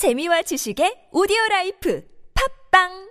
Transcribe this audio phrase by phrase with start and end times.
[0.00, 2.02] 재미와 지식의 오디오 라이프
[2.72, 3.10] 팟빵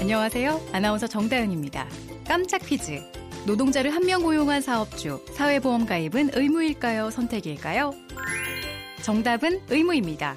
[0.00, 0.60] 안녕하세요.
[0.72, 1.86] 아나운서 정다은입니다.
[2.26, 3.00] 깜짝 퀴즈.
[3.46, 7.10] 노동자를 한 명 고용한 사업주, 사회보험 가입은 의무일까요?
[7.12, 7.94] 선택일까요?
[9.02, 10.34] 정답은 의무입니다.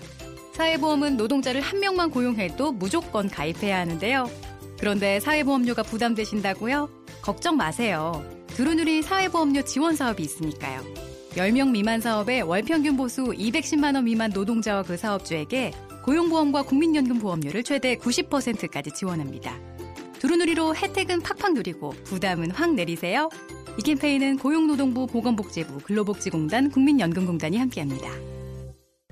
[0.54, 4.30] 사회보험은 노동자를 한 명만 고용해도 무조건 가입해야 하는데요.
[4.78, 6.88] 그런데 사회보험료가 부담되신다고요?
[7.24, 8.24] 걱정 마세요.
[8.50, 10.82] 두루누리 사회보험료 지원 사업이 있으니까요.
[11.36, 15.72] 10명 미만 사업에 월평균 보수 210만 원 미만 노동자와 그 사업주에게
[16.04, 19.56] 고용보험과 국민연금 보험료를 최대 90%까지 지원합니다.
[20.20, 23.30] 두루누리로 혜택은 팍팍 누리고 부담은 확 내리세요.
[23.78, 28.10] 이 캠페인은 고용노동부 보건복지부 근로복지공단 국민연금공단이 함께합니다.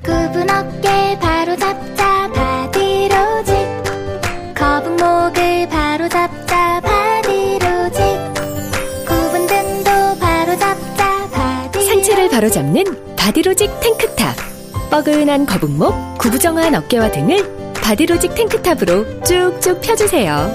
[0.04, 3.56] 굽은 어깨 바로 잡자 바디로직
[4.56, 6.31] 거북목을 바로 잡
[12.46, 14.36] 바로잡는 바디로직 탱크탑
[14.90, 20.50] 뻐근한 거북목, 구부정한 어깨와 등을 바디로직 탱크탑으로 쭉쭉 펴주세요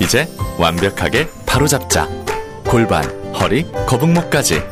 [0.00, 0.26] 이제
[0.58, 2.08] 완벽하게 바로잡자.
[2.64, 4.62] 골반, 허리, 거북목까지.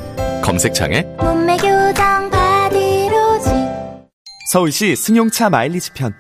[0.43, 3.53] 검색창에 몸매 교정 바디로직
[4.51, 6.15] 서울시 승용차 마일리지 편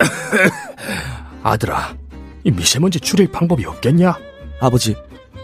[1.44, 1.94] 아들아,
[2.42, 4.18] 이 미세먼지 줄일 방법이 없겠냐?
[4.58, 4.96] 아버지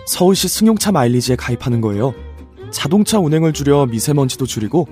[0.08, 2.12] 서울시 승용차 마일리지에 가입하는 거예요
[2.72, 4.88] 자동차 운행을 줄여 미세먼지도 줄이고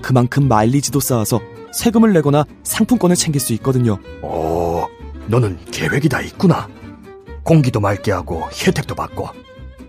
[0.00, 1.40] 그만큼 마일리지도 쌓아서
[1.72, 4.86] 세금을 내거나 상품권을 챙길 수 있거든요 오,
[5.26, 6.68] 너는 계획이 다 있구나.
[7.42, 9.28] 공기도 맑게 하고 혜택도 받고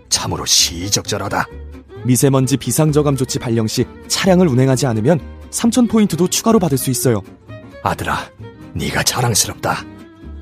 [0.08, 1.46] 참으로 시적절하다.
[2.04, 7.22] 미세먼지 비상저감 조치 발령 시 차량을 운행하지 않으면 3,000포인트도 추가로 받을 수 있어요
[7.82, 8.18] 아들아,
[8.74, 9.84] 네가 자랑스럽다.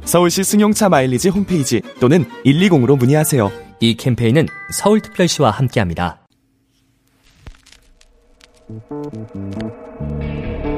[0.05, 6.24] 서울시 승용차 마일리지 홈페이지 또는 120으로 문의하세요 이 캠페인은 서울특별시와 함께합니다.
[8.69, 8.83] Thank
[9.35, 10.74] you.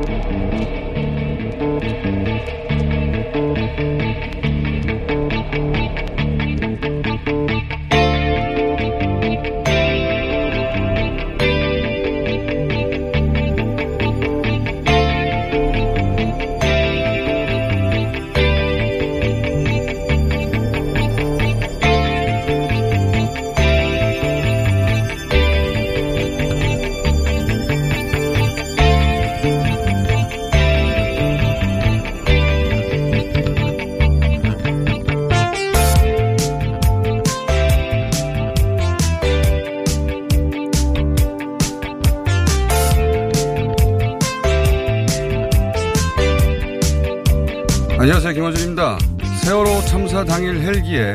[50.26, 51.14] 당일 헬기에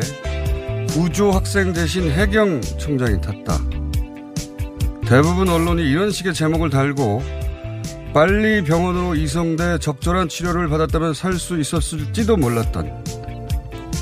[0.89, 3.59] 구조 학생 대신 해경 청장이 탔다.
[5.07, 7.21] 대부분 언론이 이런 식의 제목을 달고
[8.13, 13.03] 빨리 병원으로 이송돼 적절한 치료를 받았다면 살 수 있었을지도 몰랐던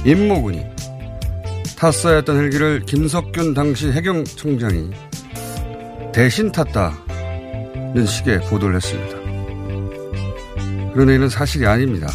[0.05, 0.65] 임모군이
[1.77, 4.91] 탔어야 했던 헬기를 김석균 당시 해경 청장이
[6.13, 9.17] 대신 탔다는 식의 보도를 했습니다.
[10.93, 12.07] 그런데 이는 사실이 아닙니다.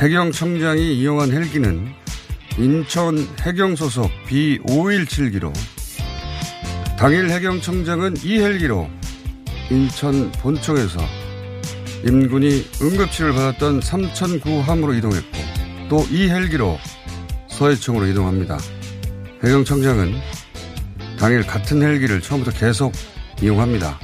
[0.00, 1.92] 해경 청장이 이용한 헬기는
[2.56, 5.52] 인천 해경 소속 B517기로
[6.98, 8.88] 당일 해경 청장은 이 헬기로
[9.70, 10.98] 인천 본청에서
[12.06, 15.38] 임군이 응급치료를 받았던 삼천구함으로 이동했고
[15.90, 16.78] 또 이 헬기로
[17.48, 18.56] 서해청으로 이동합니다.
[19.44, 20.14] 해경 청장은
[21.18, 22.92] 당일 같은 헬기를 처음부터 계속
[23.42, 23.98] 이용합니다.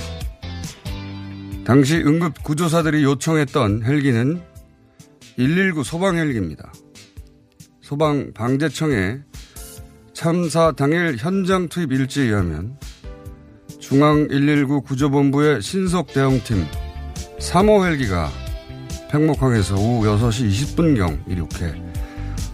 [1.65, 4.43] 당시 응급 구조사들이 요청했던 헬기는
[5.37, 6.73] 119 소방 헬기입니다.
[7.83, 9.21] 소방 방재청의
[10.15, 12.79] 참사 당일 현장 투입 일지에 의하면
[13.79, 16.65] 중앙 119 구조본부의 신속 대응팀
[17.39, 18.31] 3호 헬기가
[19.11, 21.83] 팽목항에서 오후 6시 20분경 이륙해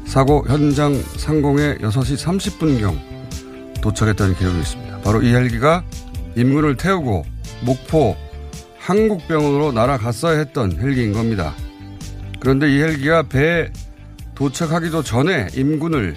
[0.04, 5.00] 사고 현장 상공에 6시 30분경 도착했다는 기록이 있습니다.
[5.03, 5.84] 바로 이 헬기가
[6.37, 7.25] 임군을 태우고
[7.65, 8.16] 목포
[8.78, 11.54] 한국병원으로 날아갔어야 했던 헬기인 겁니다.
[12.42, 13.72] 그런데 이 헬기가 배에
[14.34, 16.16] 도착하기도 전에 임군을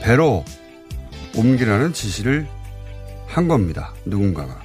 [0.00, 0.44] 배로
[1.34, 2.46] 옮기라는 지시를
[3.26, 3.92] 한 겁니다.
[4.04, 4.62] 누군가가.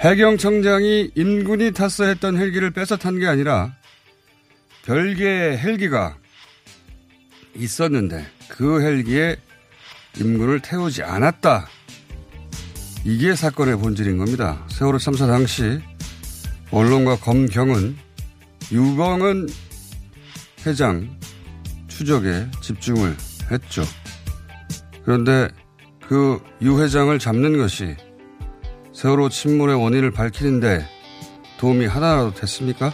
[0.00, 3.72] 해경청장이 임군이 탔어야 했던 헬기를 뺏어 탄 게 아니라
[4.84, 6.16] 별개의 헬기가
[7.54, 9.36] 있었는데 그 헬기에
[10.18, 11.68] 임군을 태우지 않았다.
[13.04, 14.66] 이게 사건의 본질인 겁니다.
[14.70, 15.80] 세월호 참사 당시
[16.72, 18.05] 언론과 검경은
[18.72, 19.48] 유병은
[20.66, 21.18] 회장
[21.88, 23.16] 추적에 집중을
[23.50, 23.82] 했죠.
[25.04, 25.48] 그런데
[26.08, 27.96] 그 유 회장을 잡는 것이
[28.94, 30.86] 세월호 침몰의 원인을 밝히는데
[31.58, 32.92] 도움이 하나라도 됐습니까?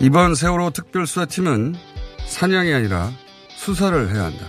[0.00, 1.74] 이번 세월호 특별수사팀은
[2.26, 3.10] 사냥이 아니라
[3.56, 4.46] 수사를 해야 한다.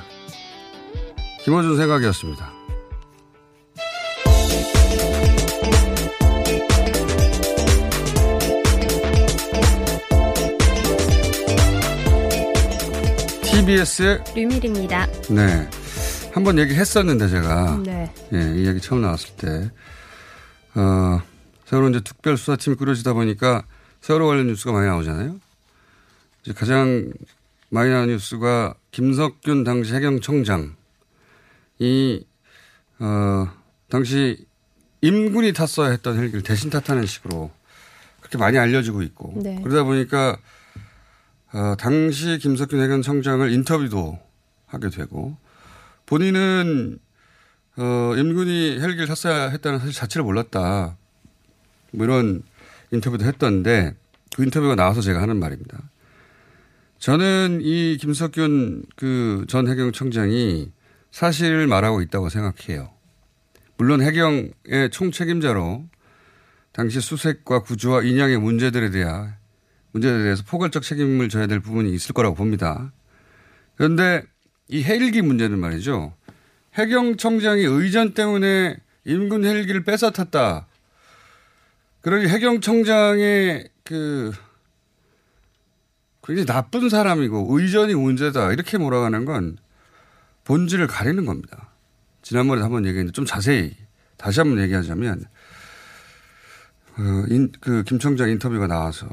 [1.44, 2.53] 김호준 생각이었습니다.
[13.64, 15.06] TBS의 류밀입니다.
[15.30, 15.70] 네.
[16.34, 18.12] 한 번 얘기했었는데 제가 네.
[18.34, 19.72] 예, 이 얘기 처음 나왔을 때
[20.76, 21.22] 어,
[21.66, 23.64] 세월호 이제 특별수사팀이 꾸려지다 보니까
[24.02, 25.40] 세월호 관련 뉴스가 많이 나오잖아요.
[26.42, 27.14] 이제 가장
[27.70, 30.74] 많이 나온 뉴스가 김석균 당시 해경청장이
[33.00, 33.48] 어,
[33.90, 34.46] 당시
[35.02, 37.50] 임군이 탔어야 했던 헬기를 대신 탔다는 식으로
[38.20, 39.62] 그렇게 많이 알려지고 있고 네.
[39.64, 40.38] 그러다 보니까
[41.54, 44.20] 어, 당시 김석균 해경청장을 인터뷰도
[44.66, 45.38] 하게 되고
[46.08, 47.00] 본인은
[47.78, 50.98] 어, 임군이 헬기를 탔어야 했다는 사실 자체를 몰랐다.
[51.92, 52.44] 뭐 이런
[52.92, 53.96] 인터뷰도 했던데
[54.36, 55.80] 그 인터뷰가 나와서 제가 하는 말입니다.
[57.00, 60.72] 저는 이 김석균 그 전 해경청장이
[61.12, 62.92] 사실을 말하고 있다고 생각해요.
[63.78, 65.86] 물론 해경의 총책임자로
[66.72, 69.36] 당시 수색과 구조와 인양의 문제들에 대한
[69.94, 72.92] 문제에 대해서 포괄적 책임을 져야 될 부분이 있을 거라고 봅니다.
[73.76, 74.24] 그런데
[74.68, 76.14] 이 헬기 문제는 말이죠.
[76.74, 80.68] 해경청장이 의전 때문에 임군 헬기를 뺏어 탔다.
[82.02, 84.32] 그러니 해경청장의 그
[86.24, 88.52] 굉장히 나쁜 사람이고 의전이 문제다.
[88.52, 89.58] 이렇게 몰아가는 건
[90.46, 91.70] 본질을 가리는 겁니다.
[92.22, 93.76] 지난번에 한번 얘기했는데 좀 자세히
[94.18, 95.26] 다시 한번 얘기하자면
[96.98, 99.08] 어, 인, 그 김청장 인터뷰가 나와서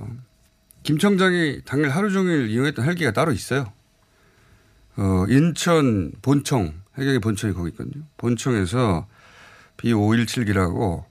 [0.82, 3.72] 김 청장이 당일 하루 종일 이용했던 헬기가 따로 있어요.
[4.96, 8.04] 어, 인천 본청, 해경의 본청이 거기 있거든요.
[8.16, 9.06] 본청에서
[9.76, 11.04] B517기라고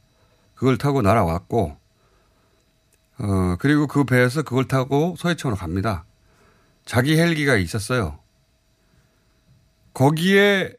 [0.56, 1.77] 그걸 타고 날아왔고,
[3.19, 6.06] 어, 그리고 그 배에서 그걸 타고 서해청으로 갑니다.
[6.86, 8.19] 자기 헬기가 있었어요.
[9.94, 10.74] 거기에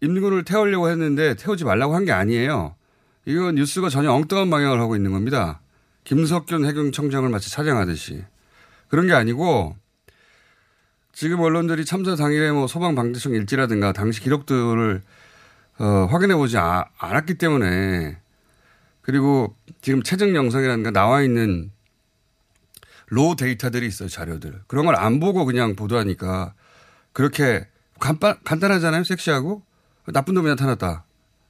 [0.00, 2.74] 임군을 태우려고 했는데 태우지 말라고 한 게 아니에요.
[3.26, 5.60] 이건 뉴스가 전혀 엉뚱한 방향을 하고 있는 겁니다.
[6.04, 8.24] 김석균 해경청장을 마치 차장하듯이.
[8.88, 9.76] 그런 게 아니고
[11.12, 15.02] 지금 언론들이 참사 당일에 뭐 소방방재청 일지라든가 당시 기록들을
[15.78, 18.18] 어, 확인해 보지 아, 않았기 때문에
[19.00, 21.70] 그리고 지금 최적 영상이라든가 나와 있는
[23.08, 24.62] 로 데이터들이 있어요 자료들.
[24.66, 26.54] 그런 걸 안 보고 그냥 보도하니까
[27.12, 27.66] 그렇게
[28.00, 29.62] 간단, 간단하잖아요 섹시하고?
[30.12, 31.04] 나쁜 놈이 나타났다.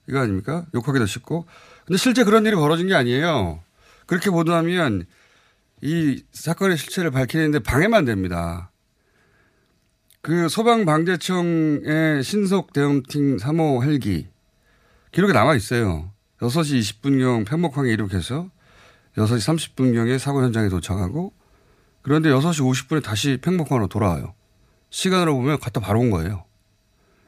[0.08, 0.66] 이거 아닙니까?
[0.74, 1.46] 욕하기도 쉽고.
[1.86, 3.60] 근데 실제 그런 일이 벌어진 게 아니에요
[4.06, 5.06] 그렇게 보도하면
[5.80, 8.70] 이 사건의 실체를 밝히는데 방해만 됩니다.
[10.20, 14.28] 그 소방방재청의 신속 대응팀 3호 헬기
[15.12, 16.10] 기록에 남아 있어요.
[16.38, 18.50] 6시 20분경 편목항에 이륙해서
[19.16, 21.32] 6시 30분경에 사고 현장에 도착하고
[22.02, 24.34] 그런데 6시 50분에 다시 팽목항으로 돌아와요.
[24.90, 26.44] 시간으로 보면 갔다 바로 온 거예요.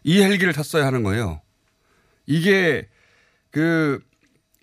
[0.02, 1.40] 이 헬기를 탔어야 하는 거예요.
[2.26, 2.88] 이게
[3.50, 4.00] 그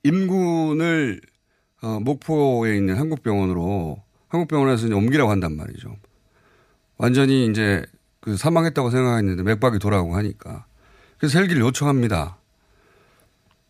[0.03, 1.21] 임군을
[1.83, 5.97] 어, 목포에 있는 한국병원으로 한국병원에서 이제 옮기라고 한단 말이죠.
[6.97, 7.85] 완전히 이제
[8.21, 10.65] 그 사망했다고 생각했는데 맥박이 돌아오고 하니까.
[11.17, 12.37] 그래서 헬기를 요청합니다.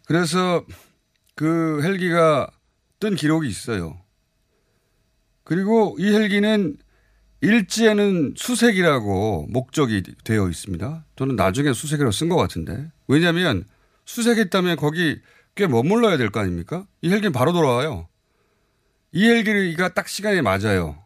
[0.06, 0.64] 그래서
[1.34, 2.48] 그 헬기가
[3.00, 4.00] 뜬 기록이 있어요.
[5.44, 6.78] 그리고 이 헬기는
[7.42, 11.06] 일지에는 수색이라고 목적이 되어 있습니다.
[11.16, 12.92] 저는 나중에 수색이라고 쓴 것 같은데.
[13.08, 13.66] 왜냐하면
[14.06, 15.20] 수색했다면 거기
[15.56, 16.86] 꽤 머물러야 될 거 아닙니까?
[17.02, 18.08] 이 헬기는 바로 돌아와요.
[19.12, 20.98] 이 헬기가 딱 시간에 맞아요.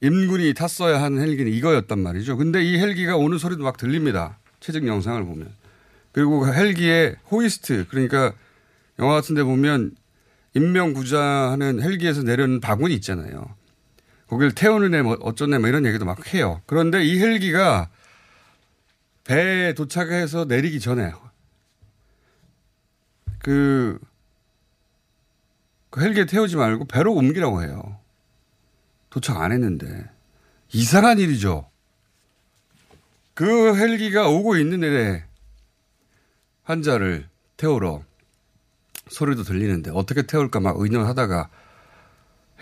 [0.00, 2.36] 임군이 탔어야 하는 헬기는 이거였단 말이죠.
[2.36, 4.38] 근데 이 헬기가 오는 소리도 막 들립니다.
[4.60, 5.52] 최적 영상을 보면.
[6.12, 8.32] 그리고 그 헬기에 호이스트, 그러니까
[8.98, 9.94] 영화 같은 데 보면
[10.54, 13.54] 인명구자하는 헬기에서 내려오는 바구니 있잖아요.
[14.28, 16.62] 거기를 태우는 애, 뭐 어쩌네, 뭐 이런 얘기도 막 해요.
[16.66, 17.88] 그런데 이 헬기가
[19.24, 21.12] 배에 도착해서 내리기 전에
[23.42, 23.98] 그,
[25.90, 27.98] 그 헬기에 태우지 말고 배로 옮기라고 해요.
[29.10, 30.08] 도착 안 했는데.
[30.72, 31.68] 이상한 일이죠.
[33.34, 35.24] 그 헬기가 오고 있는 일에
[36.62, 38.02] 환자를 태우러
[39.08, 41.48] 소리도 들리는데 어떻게 태울까 막 의논하다가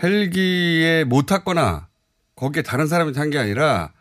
[0.01, 1.87] 헬기에 못 탔거나
[2.35, 3.91] 거기에 다른 사람이 탄 게 아니라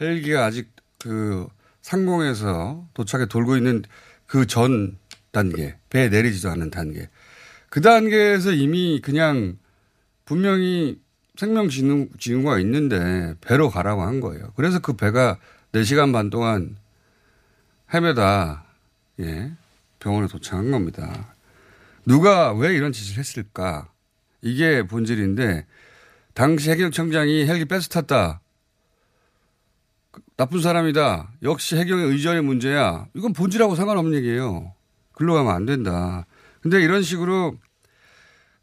[0.00, 1.46] 헬기가 아직 그
[1.80, 3.84] 상공에서 도착에 돌고 있는
[4.26, 4.98] 그 전
[5.34, 7.10] 단계, 배에 내리지도 않는 단계.
[7.68, 9.58] 그 단계에서 이미 그냥
[10.24, 10.98] 분명히
[11.36, 14.52] 생명 지능, 지능과 있는데 배로 가라고 한 거예요.
[14.56, 15.38] 그래서 그 배가
[15.72, 16.76] 4시간 반 동안
[17.92, 18.64] 헤매다,
[19.20, 19.52] 예,
[19.98, 21.34] 병원에 도착한 겁니다.
[22.06, 23.90] 누가 왜 이런 짓을 했을까?
[24.42, 25.66] 이게 본질인데
[26.34, 28.40] 당시 해경청장이 헬기 뺏어 탔다.
[30.10, 31.32] 그, 나쁜 사람이다.
[31.42, 33.06] 역시 해경의 의전의 문제야.
[33.14, 34.72] 이건 본질하고 상관없는 얘기예요.
[35.14, 36.26] 글로 가면 안 된다.
[36.60, 37.56] 근데 이런 식으로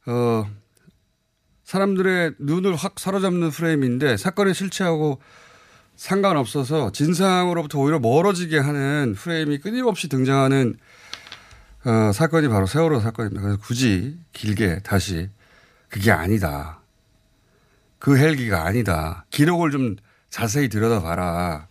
[0.08, 0.50] 어
[1.64, 5.22] 사람들의 눈을 확 사로잡는 프레임인데 사건의 실체하고
[5.96, 10.76] 상관없어서 진상으로부터 오히려 멀어지게 하는 프레임이 끊임없이 등장하는
[11.86, 13.42] 어, 사건이 바로 세월호 사건입니다.
[13.42, 15.30] 그래서 굳이 길게 다시
[15.90, 16.80] 그게 아니다.
[18.00, 19.26] 그 헬기가 아니다.
[19.30, 19.96] 기록을 좀
[20.30, 21.68] 자세히 들여다봐라.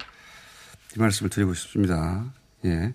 [0.97, 2.25] 이 말씀을 드리고 싶습니다.
[2.65, 2.95] 예.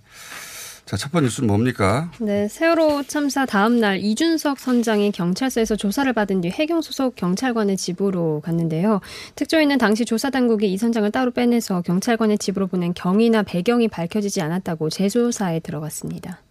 [0.86, 2.12] 자, 첫 번째 뉴스는 뭡니까?
[2.20, 8.42] 네, 세월호 참사 다음 날 이준석 선장이 경찰서에서 조사를 받은 뒤 해경 소속 경찰관의 집으로
[8.42, 9.02] 갔는데요.
[9.36, 14.92] 특조위는 당시 조사 당국이 이 선장을 따로 빼내서 경찰관의 집으로 보낸 경위나 배경이 밝혀지지 않았다고
[14.92, 16.42] 재조사에 들어갔습니다.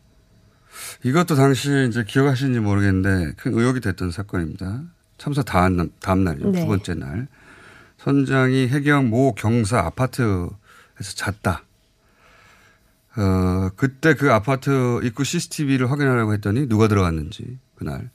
[1.04, 4.82] 이것도 당시 이제 기억하시는지 모르겠는데 큰 의혹이 됐던 사건입니다.
[5.16, 6.50] 참사 다음, 다음 날이요.
[6.50, 6.62] 네.
[6.62, 7.28] 두 번째 날.
[7.98, 10.50] 선장이 해경 모 경사 아파트에서
[10.98, 11.62] 잤다.
[13.16, 18.10] 어, 그때 그 아파트 입구 CCTV를 확인하려고 했더니 누가 들어갔는지 그날.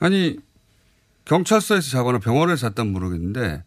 [0.00, 0.38] 아니
[1.24, 3.62] 경찰서에서 자거나 병원에서 잤다면 모르겠는데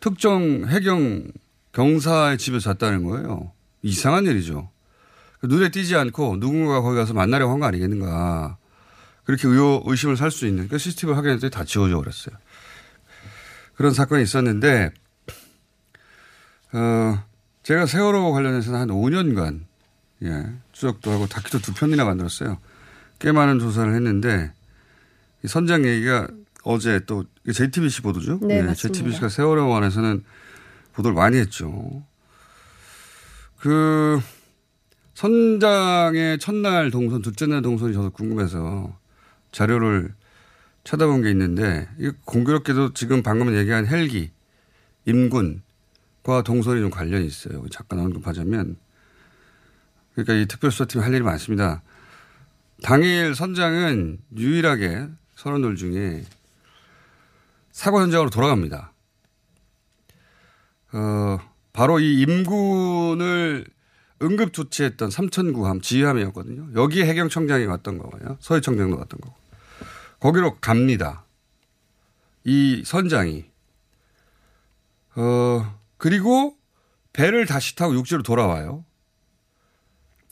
[0.00, 1.24] 특정 해경
[1.72, 3.52] 경사의 집에 잤다는 거예요.
[3.82, 4.70] 이상한 일이죠.
[5.42, 8.56] 눈에 띄지 않고 누군가 거기 가서 만나려고 한 거 아니겠는가.
[9.24, 12.36] 그렇게 의호, 의심을 살 수 있는 그 CCTV를 확인했더니 다 지워져 버렸어요.
[13.74, 14.92] 그런 사건이 있었는데,
[16.72, 17.24] 어,
[17.66, 19.64] 제가 세월호 관련해서는 한 5년간,
[20.22, 22.58] 예, 추적도 하고 다큐도 두 편이나 만들었어요.
[23.18, 24.52] 꽤 많은 조사를 했는데,
[25.44, 26.28] 이 선장 얘기가
[26.62, 28.38] 어제 또, JTBC 보도죠?
[28.42, 28.74] 네, 예, 맞습니다.
[28.74, 30.22] JTBC가 세월호 관해서는
[30.92, 32.04] 보도를 많이 했죠.
[33.58, 34.20] 그,
[35.14, 38.96] 선장의 첫날 동선, 둘째 날 동선이 저도 궁금해서
[39.50, 40.14] 자료를
[40.84, 44.30] 찾아본 게 있는데, 이 공교롭게도 지금 방금 얘기한 헬기,
[45.04, 45.65] 임군
[46.26, 47.64] 과 동선이 좀 관련이 있어요.
[47.70, 48.76] 잠깐 언급하자면.
[50.12, 51.82] 그러니까 이 특별수사팀이 할 일이 많습니다.
[52.82, 55.06] 당일 선장은 유일하게
[55.36, 56.24] 선원들 중에
[57.70, 58.92] 사고 현장으로 돌아갑니다.
[60.94, 61.38] 어,
[61.72, 63.64] 바로 이 임군을
[64.20, 66.70] 응급 조치했던 삼천구함 지휘함이었거든요.
[66.74, 68.38] 여기에 해경청장이 왔던 거고요.
[68.40, 69.32] 서해청장도 왔던 거고.
[70.18, 71.24] 거기로 갑니다.
[72.42, 73.44] 이 선장이.
[75.14, 76.56] 어, 그리고
[77.12, 78.84] 배를 다시 타고 육지로 돌아와요.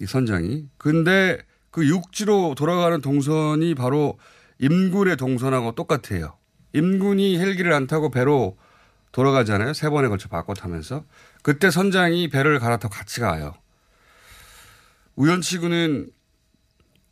[0.00, 0.68] 이 선장이.
[0.76, 1.38] 근데
[1.70, 4.18] 그 육지로 돌아가는 동선이 바로
[4.60, 6.36] 임군의 동선하고 똑같아요.
[6.72, 8.56] 임군이 헬기를 안 타고 배로
[9.12, 9.72] 돌아가잖아요.
[9.74, 11.04] 세 번에 걸쳐 바꿔 타면서.
[11.42, 13.54] 그때 선장이 배를 갈아타고 같이 가요.
[15.16, 16.10] 우연치고는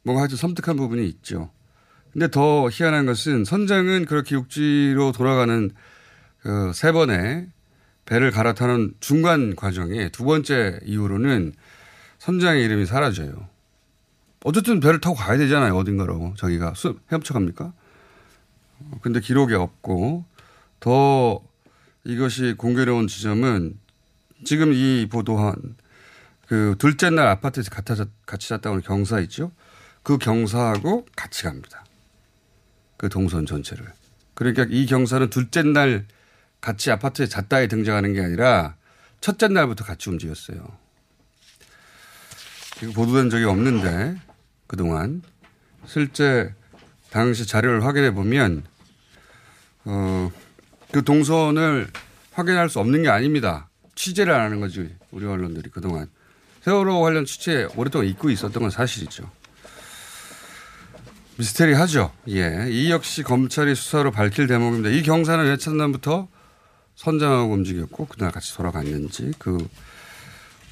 [0.02, 1.50] 뭔가 하여튼 섬뜩한 부분이 있죠.
[2.12, 5.70] 근데 더 희한한 것은 선장은 그렇게 육지로 돌아가는
[6.42, 7.46] 그 세 번의
[8.06, 11.54] 배를 갈아타는 중간 과정에 두 번째 이후로는
[12.18, 13.48] 선장의 이름이 사라져요.
[14.44, 15.76] 어쨌든 배를 타고 가야 되잖아요.
[15.76, 16.34] 어딘가로.
[16.36, 17.72] 자기가 수, 헤엄쳐 갑니까?
[18.80, 20.24] 어, 근데 기록이 없고
[20.80, 21.40] 더
[22.04, 23.78] 이것이 공교로운 지점은
[24.44, 25.54] 지금 이 보도한
[26.48, 27.70] 그 둘째 날 아파트에서
[28.26, 29.52] 같이 잤다고 하는 경사 있죠.
[30.02, 31.84] 그 경사하고 같이 갑니다.
[32.96, 33.86] 그 동선 전체를.
[34.34, 36.06] 그러니까 이 경사는 둘째 날
[36.62, 38.76] 같이 아파트에 잤다에 등장하는 게 아니라
[39.20, 40.64] 첫째 날부터 같이 움직였어요.
[42.82, 44.16] 이거 보도된 적이 없는데
[44.66, 45.22] 그동안
[45.86, 46.54] 실제
[47.10, 48.64] 당시 자료를 확인해 보면
[49.84, 50.30] 어,
[50.92, 51.88] 그 동선을
[52.32, 53.68] 확인할 수 없는 게 아닙니다.
[53.96, 56.08] 취재를 안 하는 거지 우리 언론들이 그동안
[56.62, 59.28] 세월호 관련 취재 오랫동안 잊고 있었던 건 사실이죠.
[61.38, 62.12] 미스테리하죠.
[62.28, 64.90] 예, 이 역시 검찰이 수사로 밝힐 대목입니다.
[64.90, 66.28] 이 경사는 왜 첫날부터
[67.02, 69.58] 선장하고 움직였고 그날 같이 돌아갔는지 그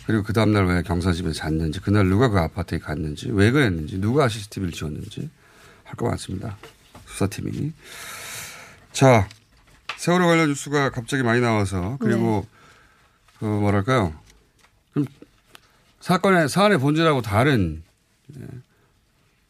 [0.06, 4.28] 그리고 그 다음날 왜 경사 집에 잤는지 그날 누가 그 아파트에 갔는지 왜 그랬는지 누가
[4.28, 5.28] CCTV를 지웠는지
[5.84, 6.56] 할것 같습니다.
[7.06, 7.72] 수사팀이.
[8.92, 9.28] 자
[9.96, 12.46] 세월호 관련 뉴스가 갑자기 많이 나와서 그리고
[13.40, 14.14] 그 뭐랄까요
[14.94, 15.06] 좀
[15.98, 17.82] 사건의 사안의 본질하고 다른
[18.38, 18.46] 예,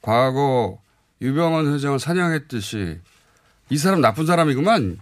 [0.01, 0.81] 과거
[1.21, 3.01] 유병헌 회장을 사냥했듯이
[3.69, 4.99] 이 사람 나쁜 사람이구만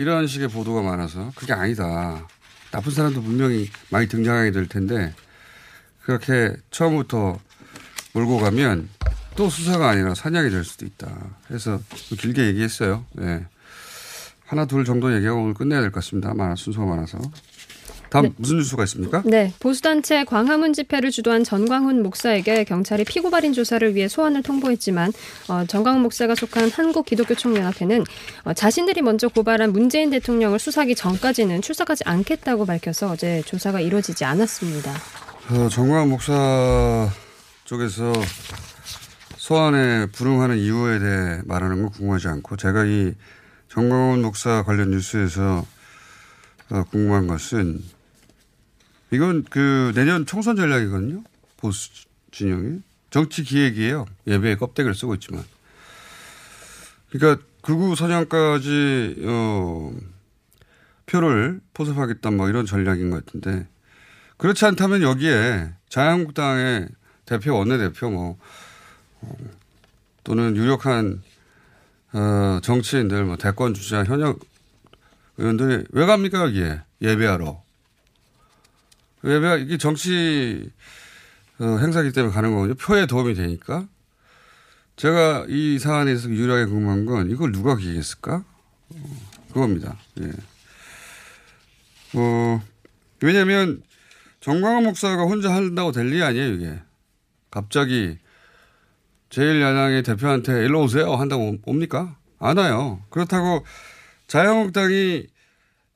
[0.00, 2.26] 이런 식의 보도가 많아서 그게 아니다.
[2.70, 5.12] 나쁜 사람도 분명히 많이 등장하게 될 텐데
[6.04, 7.38] 그렇게 처음부터
[8.14, 8.88] 몰고 가면
[9.36, 11.06] 또 수사가 아니라 사냥이 될 수도 있다.
[11.46, 11.78] 그래서
[12.18, 13.04] 길게 얘기했어요.
[13.12, 13.44] 네.
[14.46, 16.32] 하나 둘 정도 얘기하고 오늘 끝내야 될 것 같습니다.
[16.32, 17.18] 많아 순서가 많아서.
[18.10, 18.32] 다음 네.
[18.36, 19.22] 무슨 뉴스가 있습니까?
[19.24, 25.12] 네, 보수단체 광화문 집회를 주도한 전광훈 목사에게 경찰이 피고발인 조사를 위해 소환을 통보했지만
[25.48, 28.04] 어, 전광훈 목사가 속한 한국기독교총연합회는
[28.44, 34.92] 어, 자신들이 먼저 고발한 문재인 대통령을 수사하기 전까지는 출석하지 않겠다고 밝혀서 어제 조사가 이루어지지 않았습니다.
[35.50, 37.08] 어, 정광 목사
[37.64, 38.12] 쪽에서
[39.36, 43.14] 소환에 불응하는 이유에 대해 말하는 건 궁금하지 않고 제가 이
[43.68, 45.64] 정광훈 목사 관련 뉴스에서
[46.70, 47.80] 어, 궁금한 것은
[49.12, 51.22] 이건 그 내년 총선 전략이거든요.
[51.56, 51.90] 보수
[52.30, 54.06] 진영이 정치 기획이에요.
[54.26, 55.44] 예배에 껍데기를 쓰고 있지만.
[57.10, 59.92] 그러니까 극우 선양까지 어,
[61.06, 63.66] 표를 포섭하겠다 뭐 이런 전략인 것 같은데
[64.36, 66.88] 그렇지 않다면 여기에 자유한국당의
[67.26, 68.38] 대표 원내대표 뭐
[69.20, 69.36] 어,
[70.24, 71.22] 또는 유력한
[72.12, 74.40] 어, 정치인들 뭐 대권 주자 현역
[75.36, 77.62] 의원들이 왜 갑니까 여기에 예배하러
[79.24, 80.70] 예배가 이게 정치
[81.58, 83.86] 어, 행사기 때문에 가는 거거든요 표에 도움이 되니까
[84.96, 88.44] 제가 이 사안에서 유일하게 궁금한 건 이걸 누가 기획했을까
[88.90, 89.18] 어,
[89.52, 90.30] 그겁니다 예.
[92.18, 92.62] 어,
[93.22, 93.82] 왜냐하면
[94.40, 96.80] 정광훈 목사가 혼자 한다고 될 일이 아니에요, 이게.
[97.50, 98.18] 갑자기
[99.28, 102.16] 제1야당의 대표한테 일로 오세요 한다고 옵니까?
[102.38, 103.02] 안 와요.
[103.10, 103.64] 그렇다고
[104.26, 105.26] 자유한국당이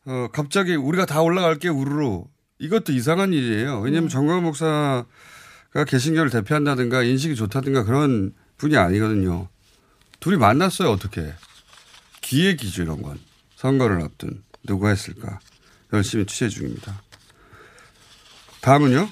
[0.07, 2.25] 어, 갑자기 우리가 다 올라갈게 우르르
[2.59, 3.81] 이것도 이상한 일이에요.
[3.81, 5.05] 왜냐하면 정광훈 목사가
[5.87, 9.49] 개신교를 대표한다든가 인식이 좋다든가 그런 분이 아니거든요.
[10.21, 11.35] 둘이 만났어요, 어떻게.
[12.21, 13.19] 기획이죠, 이런 건.
[13.57, 14.43] 선거를 앞둔.
[14.65, 15.41] 누가 했을까.
[15.93, 17.03] 열심히 취재 중입니다.
[18.61, 19.09] 다음은요?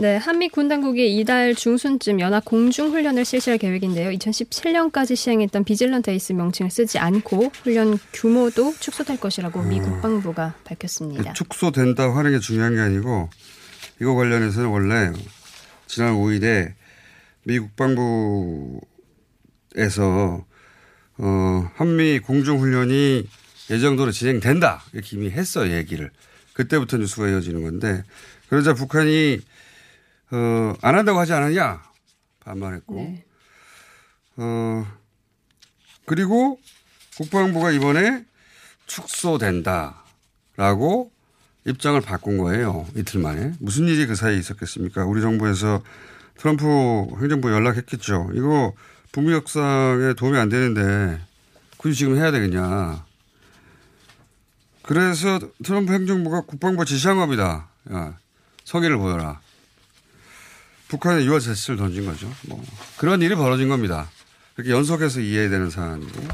[0.00, 4.10] 네, 한미 군 당국이 이달 중순쯤 연합 공중 훈련을 실시할 계획인데요.
[4.10, 11.32] 2017년까지 시행했던 비질런트 에이스 명칭을 쓰지 않고 훈련 규모도 축소될 것이라고 미 국방부가 밝혔습니다.
[11.32, 13.28] 축소된다 하는 게 중요한 게 아니고
[14.00, 15.12] 이거 관련해서는 원래
[15.88, 16.74] 지난 5일에
[17.42, 18.84] 미 국방부에서
[21.18, 23.26] 어, 한미 공중 훈련이
[23.68, 26.12] 예정대로 진행된다 이렇게 이미 했어 얘기를
[26.52, 28.04] 그때부터 뉴스가 이어지는 건데
[28.48, 29.40] 그러자 북한이
[30.30, 31.82] 어, 안 한다고 하지 않았냐
[32.40, 33.24] 반말했고 네.
[34.36, 34.86] 어,
[36.06, 36.58] 그리고
[37.16, 38.24] 국방부가 이번에
[38.86, 39.92] 축소된다라고
[41.66, 42.86] 입장을 바꾼 거예요.
[42.94, 43.52] 이틀 만에.
[43.60, 45.04] 무슨 일이 그 사이에 있었겠습니까?
[45.04, 45.82] 우리 정부에서
[46.38, 46.64] 트럼프
[47.20, 48.30] 행정부 연락했겠죠.
[48.34, 48.72] 이거
[49.12, 51.20] 북미 협상에 도움이 안 되는데
[51.76, 53.04] 굳이 지금 해야 되겠냐.
[54.82, 57.68] 그래서 트럼프 행정부가 국방부 지시한 겁니다.
[57.92, 58.16] 야,
[58.64, 59.40] 성의를 보여라.
[60.88, 62.32] 북한에 유화 제스를 던진 거죠.
[62.48, 62.62] 뭐
[62.96, 64.10] 그런 일이 벌어진 겁니다.
[64.56, 66.28] 이렇게 연속해서 이해해야 되는 사안이고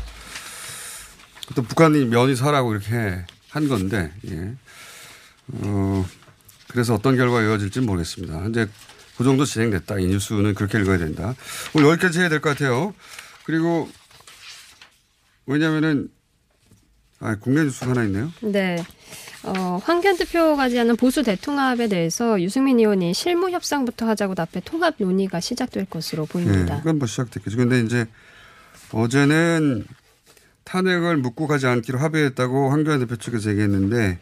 [1.54, 4.54] 또 북한이 면이 서라고 이렇게 한 건데 예.
[5.48, 6.06] 어,
[6.68, 8.34] 그래서 어떤 결과가 이어질지는 모르겠습니다.
[8.42, 8.66] 현재
[9.18, 9.98] 그 정도 진행됐다.
[9.98, 11.34] 이 뉴스는 그렇게 읽어야 된다.
[11.74, 12.94] 오늘 여기까지 해야 될 것 같아요.
[13.44, 13.88] 그리고
[15.46, 16.08] 왜냐면은
[17.20, 18.32] 아, 국내 뉴스가 하나 있네요.
[18.40, 18.82] 네.
[19.44, 25.40] 어, 황교안 대표가 지하는 보수 대통합에 대해서 유승민 의원이 실무 협상부터 하자고 답해 통합 논의가
[25.40, 26.78] 시작될 것으로 네, 보입니다.
[26.78, 27.56] 그건 뭐 시작됐겠죠.
[27.56, 28.06] 근데 이제
[28.92, 29.84] 어제는
[30.64, 34.18] 탄핵을 묻고 가지 않기로 합의했다고 황교안 대표 측에서 얘기했는데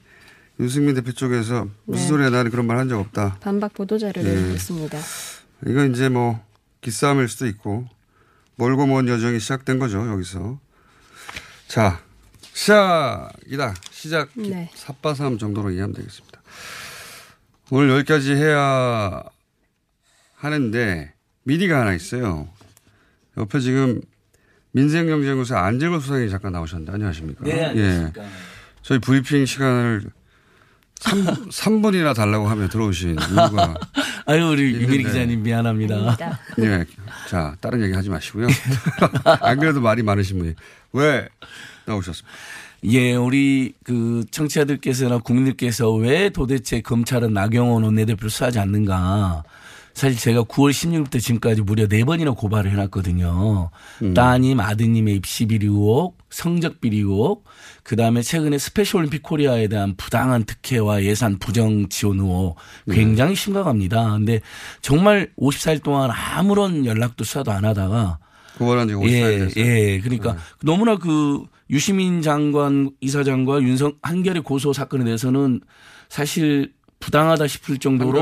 [0.60, 2.08] 유승민 대표 쪽에서 무슨 네.
[2.08, 3.36] 소리야 나는 그런 말 한 적 없다.
[3.40, 4.48] 반박 보도 자료를 네.
[4.52, 4.98] 냈습니다.
[5.68, 6.44] 이건 이제 뭐
[6.80, 7.86] 기싸움일 수도 있고
[8.56, 10.58] 멀고 먼 여정이 시작된 거죠 여기서.
[11.68, 12.00] 자
[12.52, 13.74] 시작이다.
[13.90, 14.70] 시작 네.
[14.74, 16.40] 삿바삼 정도로 이해하면 되겠습니다.
[17.70, 19.22] 오늘 여기까지 해야
[20.36, 21.12] 하는데
[21.44, 22.48] 미디가 하나 있어요.
[23.38, 24.00] 옆에 지금
[24.72, 27.44] 민생경제연구소 안재걸 수장이 잠깐 나오셨는데 안녕하십니까?
[27.44, 28.22] 네, 안녕하십니까.
[28.24, 28.28] 예.
[28.82, 30.02] 저희 브리핑 시간을
[31.00, 33.74] 3, 3분이나 달라고 하면 들어오신 이유가
[34.26, 34.74] 아유 우리.
[34.74, 35.94] 유미리 기자님 미안합니다.
[35.96, 36.40] 아닙니다.
[36.60, 36.84] 예.
[37.28, 38.46] 자, 다른 얘기 하지 마시고요.
[39.40, 40.54] 안 그래도 말이 많으신 분이
[40.92, 41.28] 왜
[41.86, 42.32] 나오셨습니까?
[42.84, 49.44] 예, 우리 그 청취자들께서나 국민들께서 왜 도대체 검찰은 나경원 원내대표를 수사하지 않는가.
[49.94, 53.70] 사실 제가 9월 16일부터 지금까지 무려 네 번이나 고발을 해놨거든요.
[54.14, 57.44] 따님, 아드님의 입시 비리 의혹, 성적 비리 의혹,
[57.82, 62.56] 그 다음에 최근에 스페셜 올림픽 코리아에 대한 부당한 특혜와 예산 부정 지원 의혹
[62.90, 64.12] 굉장히 심각합니다.
[64.12, 64.40] 근데
[64.80, 68.18] 정말 54일 동안 아무런 연락도 수사도 안 하다가
[68.58, 69.64] 고발한 지 54일 예, 됐어요.
[69.64, 70.00] 예.
[70.00, 75.60] 그러니까 너무나 그 유시민 장관 이사장과 윤석 한결의 고소 사건에 대해서는
[76.10, 78.12] 사실 부당하다 싶을 정도로.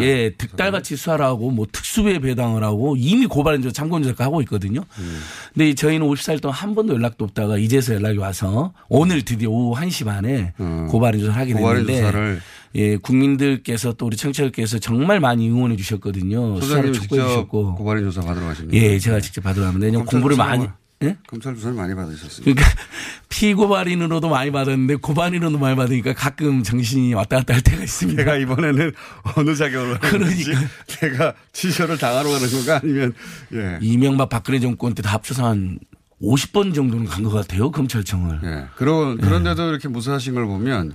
[0.00, 4.80] 예 득달같이 수사를 하고 뭐 특수부에 배당을 하고 이미 고발인조 참고인조사 하고 있거든요.
[4.98, 5.20] 음.
[5.54, 10.04] 근데 저희는 54일 동안 한 번도 연락도 없다가 이제서 연락이 와서 오늘 드디어 오후 1시
[10.04, 10.52] 반에
[10.88, 11.56] 고발인조사를 하게 어.
[11.58, 12.40] 고발인 됐는데 조사를
[12.74, 16.60] 예 국민들께서 또 우리 청취자들께서 정말 많이 응원해 주셨거든요.
[16.60, 18.76] 수사를 촉구해 주셨고 고발인 조사 받으러 가십니다.
[18.76, 20.66] 예 제가 직접 받으러 가는데 공부를 많이
[21.04, 21.16] 예?
[21.28, 22.42] 검찰 조사를 많이 받으셨습니다.
[22.42, 22.82] 그러니까
[23.28, 28.20] 피고발인으로도 많이 받았는데 고발인으로도 많이 받으니까 가끔 정신이 왔다 갔다 할 때가 있습니다.
[28.22, 28.92] 내가 이번에는
[29.36, 30.60] 어느 자격으로 그러니까.
[31.00, 33.14] 내가 취셔를 당하러 가는 건가 아니면
[33.54, 33.78] 예.
[33.80, 35.78] 이명박 박근혜 정권 때 다 합쳐서 한
[36.20, 38.40] 50번 정도는 간 것 같아요 검찰청을.
[38.42, 38.64] 예.
[38.74, 40.94] 그런 그런데도 이렇게 무사하신 걸 보면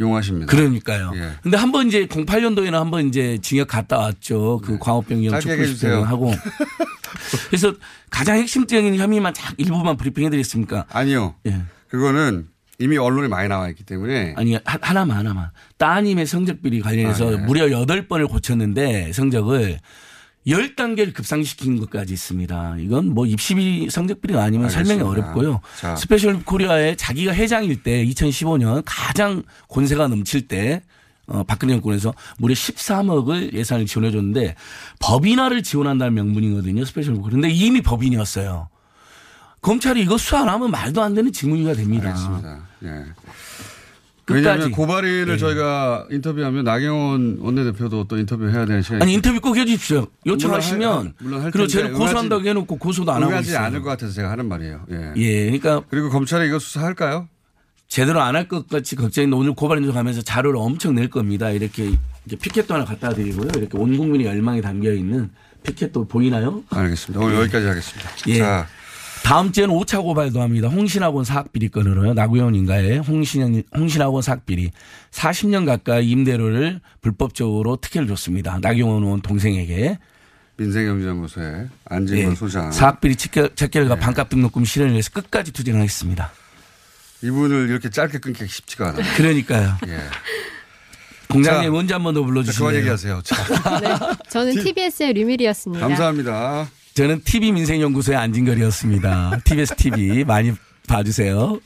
[0.00, 0.46] 용하십니다.
[0.46, 1.12] 그러니까요.
[1.16, 1.30] 예.
[1.42, 4.60] 근데 한 번 이제 08년도에는 한 번 이제 징역 갔다 왔죠.
[4.64, 4.78] 그 네.
[5.30, 5.92] 짧게 촉구 해주세요.
[5.92, 6.32] 집행 하고.
[7.48, 7.74] 그래서
[8.10, 10.84] 가장 핵심적인 혐의만 딱 일부만 브리핑 해 드렸습니까?
[10.90, 11.34] 아니요.
[11.46, 11.62] 예.
[11.88, 17.26] 그거는 이미 언론에 많이 나와 있기 때문에 아니 하- 하나만 하나만 따님의 성적 비리 관련해서
[17.26, 17.36] 아, 네.
[17.38, 19.78] 무려 8번을 고쳤는데 성적을
[20.46, 22.76] 10단계를 급상시킨 것까지 있습니다.
[22.78, 25.28] 이건 뭐 입시비 성적 비리가 아니면 설명이 알겠습니다.
[25.28, 25.60] 어렵고요.
[25.78, 25.96] 자.
[25.96, 30.82] 스페셜 코리아에 자기가 회장일 때 2015년 가장 권세가 넘칠 때
[31.26, 34.54] 어, 박근혜 정권에서 무려 13억을 예산을 지원해 줬는데
[35.00, 36.84] 법인화를 지원한다는 명분이거든요.
[36.86, 37.28] 스페셜 코리아.
[37.28, 38.68] 그런데 이미 법인이었어요.
[39.60, 42.08] 검찰이 이거 수사 안 하면 말도 안 되는 직무유기가 됩니다.
[42.08, 42.60] 알겠습니다.
[42.84, 43.04] 예.
[44.30, 45.36] 왜냐하면 고발인을 예.
[45.38, 50.00] 저희가 인터뷰하면 나경원 원내대표도 또 인터뷰해야 되는 시간이 아니 인터뷰 꼭 해주십시오.
[50.00, 53.58] 물론 할- 요청하시면 물론 할 그리고 텐데 저는 고소한다고 응하지- 해놓고 고소도 안 하고 있어요.
[53.58, 54.84] 않을 것 같아서 제가 하는 말이에요.
[54.92, 55.12] 예.
[55.16, 57.28] 예, 그러니까 그리고 검찰이 이거 수사할까요?
[57.88, 61.50] 제대로 안 할 것 같이 걱정인데 오늘 고발인조 가면서 자료를 엄청 낼 겁니다.
[61.50, 61.92] 이렇게
[62.26, 63.48] 이제 피켓도 하나 갖다 드리고요.
[63.56, 65.30] 이렇게 온 국민의 열망이 담겨 있는
[65.62, 66.62] 피켓도 보이나요?
[66.68, 67.24] 알겠습니다.
[67.24, 68.10] 오늘 여기까지 하겠습니다.
[68.28, 68.36] 예.
[68.38, 68.66] 자,
[69.24, 70.68] 다음 주에는 5차 고발도 합니다.
[70.68, 72.14] 홍신학원 사학비리 건으로요.
[72.14, 74.70] 나구현 인가의 홍신, 홍신학원 사학비리.
[75.10, 78.58] 40년 가까이 임대료를 불법적으로 특혜를 줬습니다.
[78.60, 79.98] 나경원 의원 동생에게.
[80.56, 82.34] 민생경제연구소의 안진걸 예.
[82.34, 82.72] 소장.
[82.72, 84.00] 사학비리 체결, 체결과 네.
[84.00, 86.32] 반값 등록금 실현을 위해서 끝까지 투쟁하겠습니다.
[87.22, 89.04] 이분을 이렇게 짧게 끊기가 쉽지가 않아요.
[89.16, 89.76] 그러니까요.
[89.86, 90.00] 예.
[91.28, 93.20] 공장님 자, 언제 한 번더 자, 불러주시면 그만 얘기하세요.
[93.22, 95.86] 자, 네, 저는 TBS의 류밀이었습니다.
[95.86, 96.68] 감사합니다.
[96.98, 99.38] 저는 TV 민생연구소의 안진걸이었습니다.
[99.44, 100.52] TBS TV 많이
[100.88, 101.60] 봐주세요.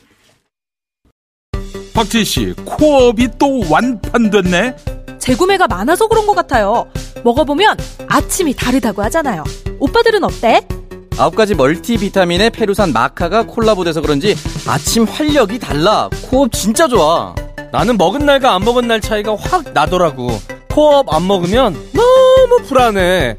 [1.95, 4.77] 박지희 씨, 코업이 또 완판됐네?
[5.19, 6.87] 재구매가 많아서 그런 것 같아요.
[7.25, 9.43] 먹어보면 아침이 다르다고 하잖아요.
[9.79, 10.69] 오빠들은 어때?
[11.17, 14.37] 아홉 가지 멀티비타민의 페루산 마카가 콜라보돼서 그런지
[14.69, 16.11] 아침 활력이 달라.
[16.29, 17.35] 코업 진짜 좋아.
[17.73, 20.29] 나는 먹은 날과 안 먹은 날 차이가 확 나더라고.
[20.69, 23.39] 코업 안 먹으면 너무 불안해.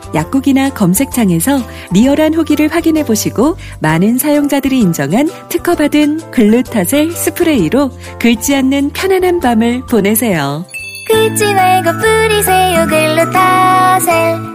[0.13, 1.59] 약국이나 검색창에서
[1.93, 10.65] 리얼한 후기를 확인해 보시고 많은 사용자들이 인정한 특허받은 글루타셀 스프레이로 긁지 않는 편안한 밤을 보내세요.
[11.07, 14.51] 긁지 말고 뿌리세요 글루타셀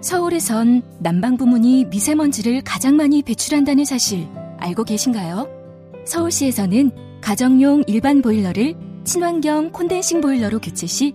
[0.00, 4.26] 서울에선 난방 부문이 미세먼지를 가장 많이 배출한다는 사실
[4.58, 5.48] 알고 계신가요?
[6.06, 11.14] 서울시에서는 가정용 일반 보일러를 친환경 콘덴싱 보일러로 교체 시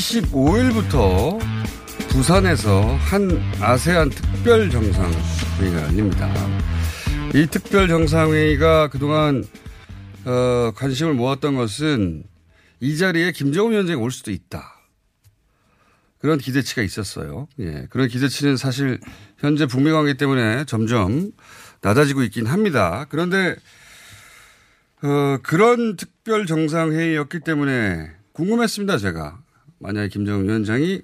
[0.00, 1.38] 25일부터
[2.08, 6.28] 부산에서 한 아세안 특별 정상회의가 열립니다.
[7.34, 9.44] 이 특별 정상회의가 그동안
[10.24, 12.24] 어, 관심을 모았던 것은
[12.80, 14.74] 이 자리에 김정은 위원장이 올 수도 있다.
[16.18, 17.48] 그런 기대치가 있었어요.
[17.60, 17.86] 예.
[17.90, 19.00] 그런 기대치는 사실
[19.38, 21.30] 현재 북미 관계 때문에 점점
[21.82, 23.06] 낮아지고 있긴 합니다.
[23.10, 23.54] 그런데
[25.02, 29.39] 어, 그런 특별 정상회의였기 때문에 궁금했습니다, 제가.
[29.80, 31.02] 만약에 김정은 위원장이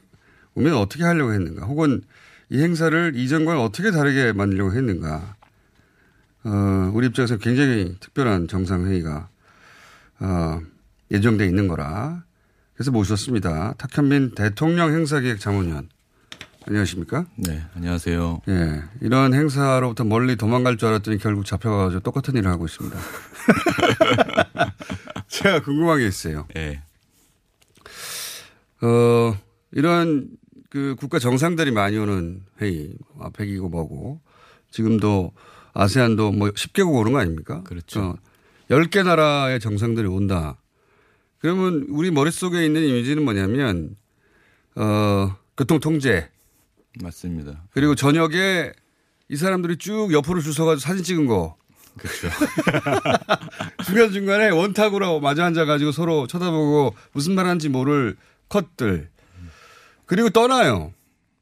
[0.55, 2.03] 오면 어떻게 하려고 했는가, 혹은
[2.49, 5.35] 이 행사를 이전과는 어떻게 다르게 만들려고 했는가.
[6.45, 9.29] 어, 우리 입장에서 굉장히 특별한 정상회의가,
[10.21, 10.61] 어,
[11.11, 12.25] 예정돼 있는 거라.
[12.75, 13.75] 그래서 모셨습니다.
[13.79, 15.89] 탁현민 대통령 행사기획 자문위원.
[16.69, 17.27] 안녕하십니까?
[17.37, 18.43] 네, 안녕하세요.
[18.49, 18.83] 예.
[19.01, 22.99] 이런 행사로부터 멀리 도망갈 줄 알았더니 결국 잡혀가지고 똑같은 일을 하고 있습니다.
[25.29, 26.47] 제가 궁금한 게 있어요.
[26.55, 26.83] 네.
[28.87, 29.37] 어,
[29.73, 30.29] 이런
[30.71, 34.21] 그 국가 정상들이 많이 오는 회의, 아펙이고 뭐고,
[34.71, 35.33] 지금도
[35.75, 37.63] 아세안도 뭐 10개국 오는 거 아닙니까?
[37.65, 38.01] 그렇죠.
[38.01, 38.17] 어,
[38.71, 40.57] 10개 나라의 정상들이 온다.
[41.39, 43.97] 그러면 우리 머릿속에 있는 이미지는 뭐냐면,
[44.77, 46.31] 어, 교통 통제.
[47.03, 47.65] 맞습니다.
[47.73, 48.73] 그리고 저녁에
[49.29, 51.57] 이 사람들이 쭉 옆으로 줄 서가지고 사진 찍은 거.
[51.99, 52.29] 그렇죠.
[53.85, 58.17] 중간중간에 원탁으로 마주 앉아가지고 서로 쳐다보고 무슨 말 하는지 모를
[58.49, 59.09] 컷들.
[60.05, 60.93] 그리고 떠나요.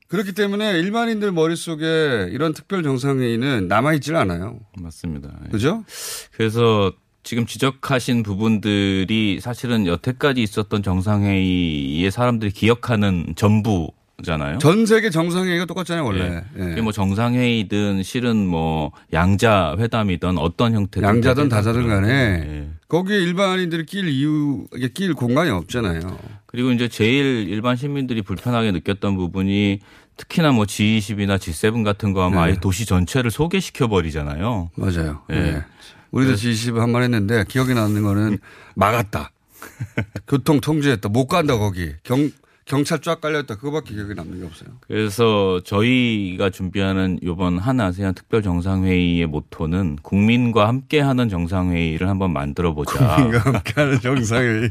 [0.09, 4.61] 그렇기 때문에 일반인들 머릿속에 이런 특별 정상회의는 남아있질 않아요.
[4.79, 5.31] 맞습니다.
[5.47, 5.51] 예.
[5.51, 5.85] 그죠?
[6.33, 13.91] 그래서 지금 지적하신 부분들이 사실은 여태까지 있었던 정상회의의 사람들이 기억하는 전부
[14.23, 14.59] 잖아요.
[14.59, 16.45] 전 세계 정상회의가 똑같잖아요, 원래.
[16.57, 16.75] 예.
[16.77, 16.81] 예.
[16.81, 22.69] 뭐 정상회의든 실은 뭐 양자 회담이든 어떤 형태든 양자든 다자든 간에 예.
[22.87, 26.17] 거기에 일반인들이 낄 이유, 이게 낄 공간이 없잖아요.
[26.55, 29.81] 그리고 이제 제일 일반 시민들이 불편하게 느꼈던 부분이
[30.17, 32.45] 특히나 뭐 G20이나 G7 같은 거 하면 네.
[32.45, 34.71] 아예 도시 전체를 소개시켜 버리잖아요.
[34.77, 35.23] 맞아요.
[35.33, 35.35] 예.
[35.35, 35.65] 예.
[36.13, 38.39] 우리도 G20 한번 했는데 기억이 나는 거는
[38.77, 39.33] 막았다.
[40.29, 41.09] 교통 통제했다.
[41.09, 41.93] 못 간다, 거기.
[42.05, 42.31] 경,
[42.67, 43.57] 경찰 쫙 깔렸다.
[43.57, 44.71] 그거밖에 기억이 남는 게 없어요.
[44.81, 53.17] 그래서 저희가 준비하는 이번 한 아세안 특별 정상회의의 모토는 국민과 함께하는 정상회의를 한번 만들어 보자.
[53.17, 54.71] 국민과 함께하는 정상회의.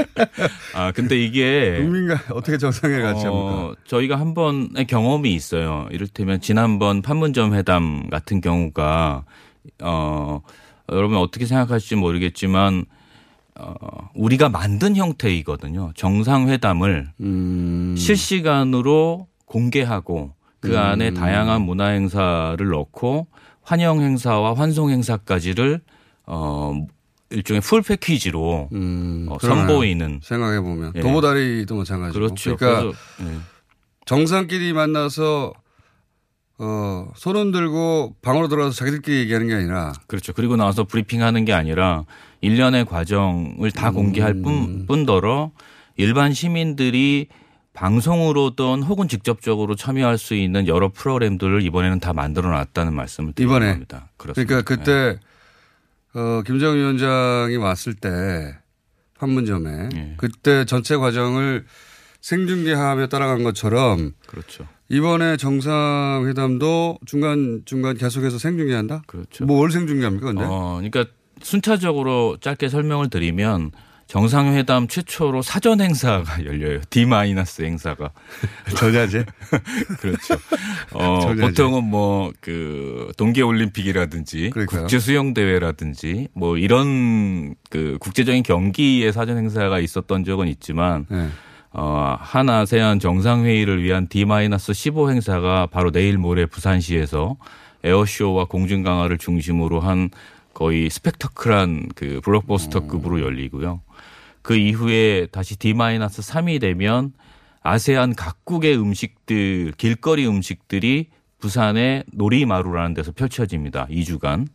[0.74, 3.44] 아 근데 이게 국민과 어떻게 정상회의 같이 합니까?
[3.44, 5.86] 어, 저희가 한 번의 경험이 있어요.
[5.90, 9.24] 이를테면 지난번 판문점 회담 같은 경우가
[9.82, 10.40] 어
[10.90, 12.86] 여러분 어떻게 생각하실지 모르겠지만
[13.58, 13.74] 어,
[14.14, 15.92] 우리가 만든 형태이거든요.
[15.96, 17.94] 정상회담을 음.
[17.98, 21.14] 실시간으로 공개하고 그 안에 음.
[21.14, 23.26] 다양한 문화 행사를 넣고
[23.62, 25.80] 환영 행사와 환송 행사까지를
[26.26, 26.74] 어
[27.30, 29.66] 일종의 풀 패키지로 어, 음, 그러네요.
[29.66, 31.00] 선보이는 생각해 보면 예.
[31.00, 32.12] 도보다리도 마찬가지고.
[32.18, 32.56] 그렇죠.
[32.56, 33.38] 그러니까 그래서, 예.
[34.06, 35.52] 정상끼리 만나서
[36.58, 40.32] 어 손은 들고 방으로 들어가서 자기들끼리 얘기하는 게 아니라 그렇죠.
[40.32, 42.04] 그리고 나서 브리핑하는 게 아니라
[42.40, 44.42] 일련의 과정을 다 공개할 음.
[44.42, 45.52] 뿐, 뿐더러
[45.96, 47.28] 일반 시민들이
[47.72, 53.72] 방송으로든 혹은 직접적으로 참여할 수 있는 여러 프로그램들을 이번에는 다 만들어 놨다는 말씀을 드리는 이번에
[53.72, 54.08] 겁니다.
[54.16, 54.62] 그렇습니다.
[54.62, 55.20] 그러니까 그때
[56.14, 58.56] 어 김정은 위원장이 왔을 때
[59.18, 60.14] 판문점에 예.
[60.16, 61.66] 그때 전체 과정을
[62.20, 64.66] 생중계하며 따라간 것처럼 그렇죠.
[64.88, 69.02] 이번에 정상회담도 중간 중간 계속해서 생중계한다.
[69.06, 69.44] 그렇죠.
[69.44, 70.44] 뭘 생중계합니까, 근데?
[70.44, 71.04] 어, 그러니까
[71.42, 73.72] 순차적으로 짧게 설명을 드리면
[74.06, 76.80] 정상회담 최초로 사전 행사가 열려요.
[76.88, 78.10] D 마이너스 행사가
[78.76, 79.26] 전야제.
[80.00, 80.34] 그렇죠.
[80.94, 81.34] 어.
[81.34, 84.50] 보통은 뭐 그 동계 올림픽이라든지.
[84.66, 91.28] 국제 수영 대회라든지 뭐 이런 그 국제적인 경기의 사전 행사가 있었던 적은 있지만 네.
[91.72, 97.36] 어, 한 아세안 정상회의를 위한 D-15 행사가 바로 내일 모레 부산시에서
[97.84, 100.08] 에어쇼와 공중 강화를 중심으로 한
[100.58, 103.80] 거의 스펙터클한 그 블록버스터급으로 열리고요.
[104.42, 107.12] 그 이후에 다시 D-3이 되면
[107.62, 113.86] 아세안 각국의 음식들, 길거리 음식들이 부산의 놀이마루라는 데서 펼쳐집니다.
[113.88, 114.48] 2주간.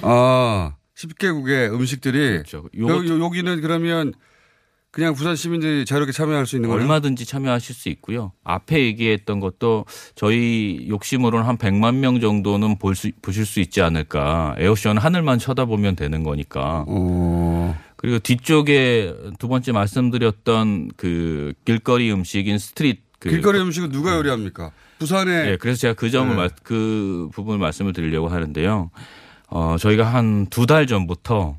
[0.00, 2.42] 아, 10개국의 음식들이.
[2.42, 2.66] 그렇죠.
[2.78, 4.14] 요, 요, 여기는 그러면
[4.94, 6.82] 그냥 부산 시민들이 자유롭게 참여할 수 있는 거예요?
[6.82, 8.30] 얼마든지 참여하실 수 있고요.
[8.44, 14.54] 앞에 얘기했던 것도 저희 욕심으로는 한 100만 명 정도는 볼 수, 보실 수 있지 않을까.
[14.56, 16.84] 에어쇼는 하늘만 쳐다보면 되는 거니까.
[16.86, 17.76] 어.
[17.96, 24.70] 그리고 뒤쪽에 두 번째 말씀드렸던 그 길거리 음식인 스트릿 그 길거리 음식은 누가 요리합니까?
[25.00, 25.42] 부산에.
[25.50, 26.36] 네, 그래서 제가 그 점을 네.
[26.36, 28.90] 말- 그 부분을 말씀을 드리려고 하는데요.
[29.48, 31.58] 어, 저희가 한 두 달 전부터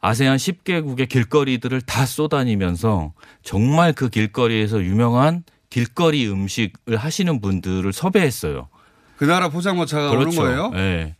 [0.00, 8.68] 아세안 10개국의 길거리들을 다 쏘다니면서 정말 그 길거리에서 유명한 길거리 음식을 하시는 분들을 섭외했어요.
[9.16, 10.70] 그 나라 포장마차가 오는 거예요?
[10.70, 11.16] 네.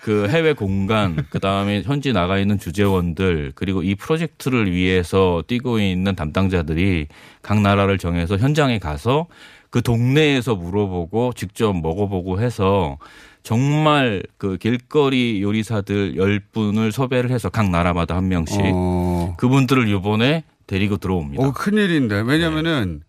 [0.00, 6.14] 그 해외 공간, 그 다음에 현지 나가 있는 주재원들, 그리고 이 프로젝트를 위해서 뛰고 있는
[6.14, 7.08] 담당자들이
[7.42, 9.26] 각 나라를 정해서 현장에 가서
[9.70, 12.98] 그 동네에서 물어보고 직접 먹어보고 해서
[13.42, 19.34] 정말 그 길거리 요리사들 10분을 섭외를 해서 각 나라마다 한 명씩 어.
[19.38, 21.46] 그분들을 이번에 데리고 들어옵니다.
[21.46, 22.22] 어, 큰일인데.
[22.22, 23.06] 왜냐면은 네.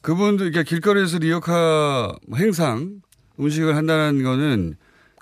[0.00, 3.02] 그분들, 그러니까 길거리에서 리어카 행상
[3.38, 4.74] 음식을 한다는 거는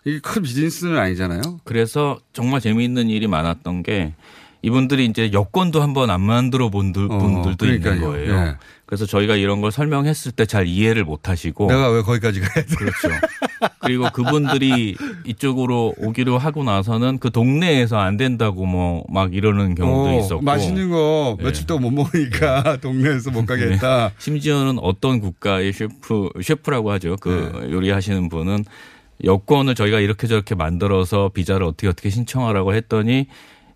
[0.07, 1.43] 이게 큰 비즈니스는 아니잖아요.
[1.65, 4.15] 그래서 정말 재미있는 일이 많았던 게
[4.63, 8.11] 이분들이 이제 여권도 한번 안 만들어 본 들- 분들도 있는 그러니까요.
[8.11, 8.35] 거예요.
[8.35, 8.55] 예.
[8.87, 12.75] 그래서 저희가 이런 걸 설명했을 때 잘 이해를 못 하시고 내가 왜 거기까지 가야 돼?
[12.75, 13.09] 그렇죠.
[13.81, 20.19] 그리고 그분들이 이쪽으로 오기로 하고 나서는 그 동네에서 안 된다고 뭐 막 이러는 경우도 어,
[20.21, 21.45] 있었고 맛있는 거 네.
[21.45, 24.09] 며칠 동안 못 먹으니까 동네에서 못 가겠다.
[24.09, 24.15] 네.
[24.19, 27.17] 심지어는 어떤 국가의 셰프 셰프라고 하죠.
[27.21, 27.71] 그 네.
[27.73, 28.65] 요리하시는 분은
[29.25, 33.27] 여권을 저희가 이렇게 저렇게 만들어서 비자를 어떻게 어떻게 신청하라고 했더니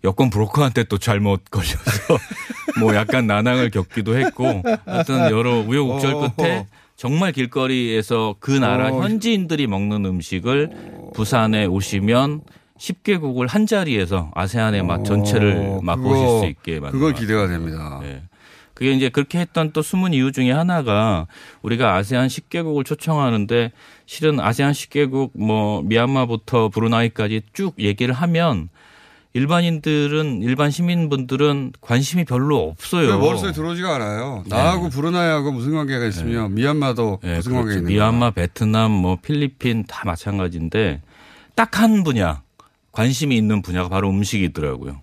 [0.05, 2.17] 여권 브로커한테 또 잘못 걸려서
[2.79, 6.31] 뭐 약간 난항을 겪기도 했고 하여튼 여러 우여곡절 어.
[6.35, 9.01] 끝에 정말 길거리에서 그 나라 어.
[9.01, 12.41] 현지인들이 먹는 음식을 부산에 오시면
[12.77, 17.99] 10개국을 한 자리에서 아세안의 맛 전체를 맛보실 어, 수 있게 만든 그거 것 기대가 됩니다.
[18.01, 18.21] 네.
[18.73, 21.27] 그게 이제 그렇게 했던 또 숨은 이유 중에 하나가
[21.61, 23.71] 우리가 아세안 10개국을 초청하는데
[24.05, 28.67] 실은 아세안 10개국 뭐 미얀마부터 브루나이까지 쭉 얘기를 하면
[29.35, 33.09] 일반인들은 일반 시민분들은 관심이 별로 없어요.
[33.09, 34.45] 왜 머릿속에 들어오지가 않아요.
[34.47, 37.65] 나하고 브루나이하고 무슨 관계가 있으며 미얀마도 네, 무슨 그렇죠.
[37.65, 41.01] 관계가 있는 미얀마, 베트남, 뭐 필리핀 다 마찬가지인데
[41.53, 42.43] 딱 한 분야
[42.93, 45.01] 관심이 있는 분야가 바로 음식이더라고요.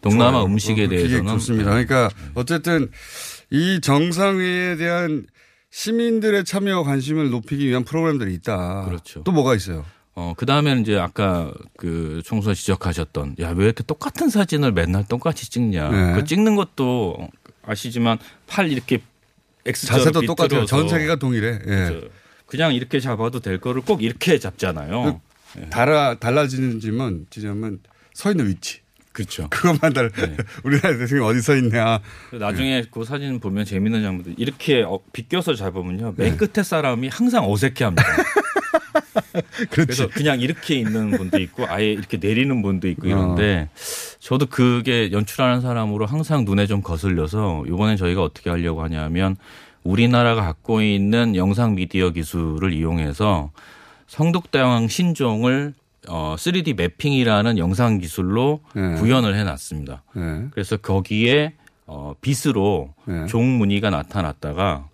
[0.00, 0.44] 동남아 좋아요.
[0.46, 1.70] 음식에 그 기획 대해서는 좋습니다.
[1.70, 2.90] 그러니까 어쨌든
[3.50, 5.26] 이 정상회의에 대한
[5.70, 8.86] 시민들의 참여와 관심을 높이기 위한 프로그램들이 있다.
[8.86, 9.22] 그렇죠.
[9.22, 9.84] 또 뭐가 있어요?
[10.20, 15.48] 어, 그 다음에는 이제 아까 그 총수가 지적하셨던, 야, 왜 이렇게 똑같은 사진을 맨날 똑같이
[15.48, 15.90] 찍냐.
[15.90, 16.14] 네.
[16.14, 17.28] 그 찍는 것도
[17.62, 19.00] 아시지만 팔 이렇게
[19.64, 20.62] X자로 자세도 똑같아요.
[20.62, 21.60] 비틀어서 전 세계가 동일해.
[21.68, 22.00] 예.
[22.46, 25.20] 그냥 이렇게 잡아도 될 거를 꼭 이렇게 잡잖아요.
[25.70, 27.78] 달아, 달라지는 지점은, 지점은
[28.12, 28.80] 서 있는 위치.
[29.12, 29.46] 그렇죠.
[29.50, 30.10] 그것만 달,
[30.64, 32.00] 우리나라 대통령 어디 서 있냐.
[32.32, 36.14] 나중에 그 사진 보면 재밌는 장면들 이렇게 어, 비껴서 잡으면요.
[36.16, 36.24] 네.
[36.24, 38.02] 맨 끝에 사람이 항상 어색해 합니다.
[39.70, 43.68] 그래서 그냥 이렇게 있는 분도 있고 아예 이렇게 내리는 분도 있고 이런데
[44.18, 49.36] 저도 그게 연출하는 사람으로 항상 눈에 좀 거슬려서 이번에 저희가 어떻게 하려고 하냐면
[49.84, 53.50] 우리나라가 갖고 있는 영상 미디어 기술을 이용해서
[54.06, 55.74] 성덕대왕 신종을
[56.08, 58.94] 어 3D 매핑이라는 영상 기술로 네.
[58.94, 60.02] 구현을 해놨습니다.
[60.14, 60.44] 네.
[60.52, 61.54] 그래서 거기에
[61.86, 63.26] 어 빛으로 네.
[63.26, 64.88] 종 무늬가 나타났다가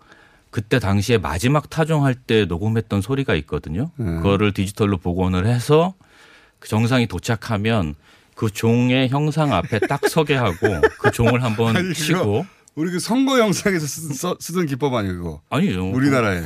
[0.55, 3.91] 그때 당시에 마지막 타종할 때 녹음했던 소리가 있거든요.
[3.97, 4.05] 네.
[4.05, 5.95] 그거를 디지털로 복원을 해서
[6.59, 7.95] 그 정상이 도착하면
[8.35, 10.55] 그 종의 형상 앞에 딱 서게 하고
[11.01, 15.41] 그 종을 한번 아니, 치고 우리 그 선거 영상에서 쓰, 던 기법 아니에요, 그거?
[15.49, 15.89] 아니요.
[15.89, 16.43] 우리나라에.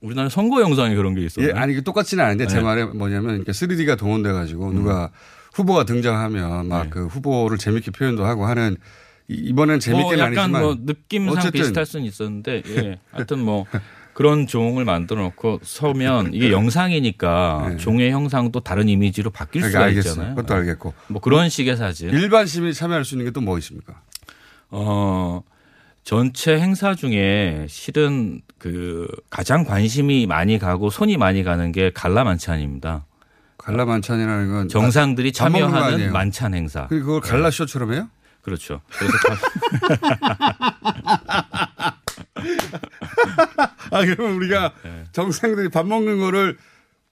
[0.00, 1.48] 우리나라 선거 영상에 그런 게 있어요.
[1.48, 2.62] 예, 아니, 똑같지는 않은데 제 네.
[2.62, 5.10] 말이 뭐냐면 이렇게 3D가 동원돼 가지고 누가
[5.54, 8.76] 후보가 등장하면 막그 후보를 재밌게 표현도 하고 하는
[9.28, 12.98] 이- 이번엔 재밌게는 뭐 약간 아니지만 뭐 느낌상 어쨌든 비슷할 수는 있었는데 예.
[13.10, 13.64] 하여튼 뭐
[14.12, 19.68] 그런 종을 만들어 놓고 서면 이게 영상이니까 종의 형상도 다른 이미지로 바뀔 네.
[19.68, 20.12] 그러니까 수가 알겠어요.
[20.12, 20.34] 있잖아요.
[20.36, 20.94] 그것도 알겠고.
[21.08, 22.10] 뭐 그런 식의 사진.
[22.10, 24.00] 일반 시민이 참여할 수 있는 게 또 뭐 있습니까?
[24.70, 25.42] 어,
[26.04, 33.06] 전체 행사 중에 실은 그 가장 관심이 많이 가고 손이 많이 가는 게 갈라 만찬입니다.
[33.58, 36.12] 갈라 만찬이라는 건 정상들이 참여하는?
[36.12, 36.86] 만찬 행사.
[36.88, 38.08] 그걸 갈라 쇼처럼 해요?
[38.44, 38.80] 그렇죠.
[38.98, 39.36] 그래서 가-
[43.90, 45.04] 아, 그러면 우리가 네.
[45.12, 46.56] 정상들이 밥 먹는 거를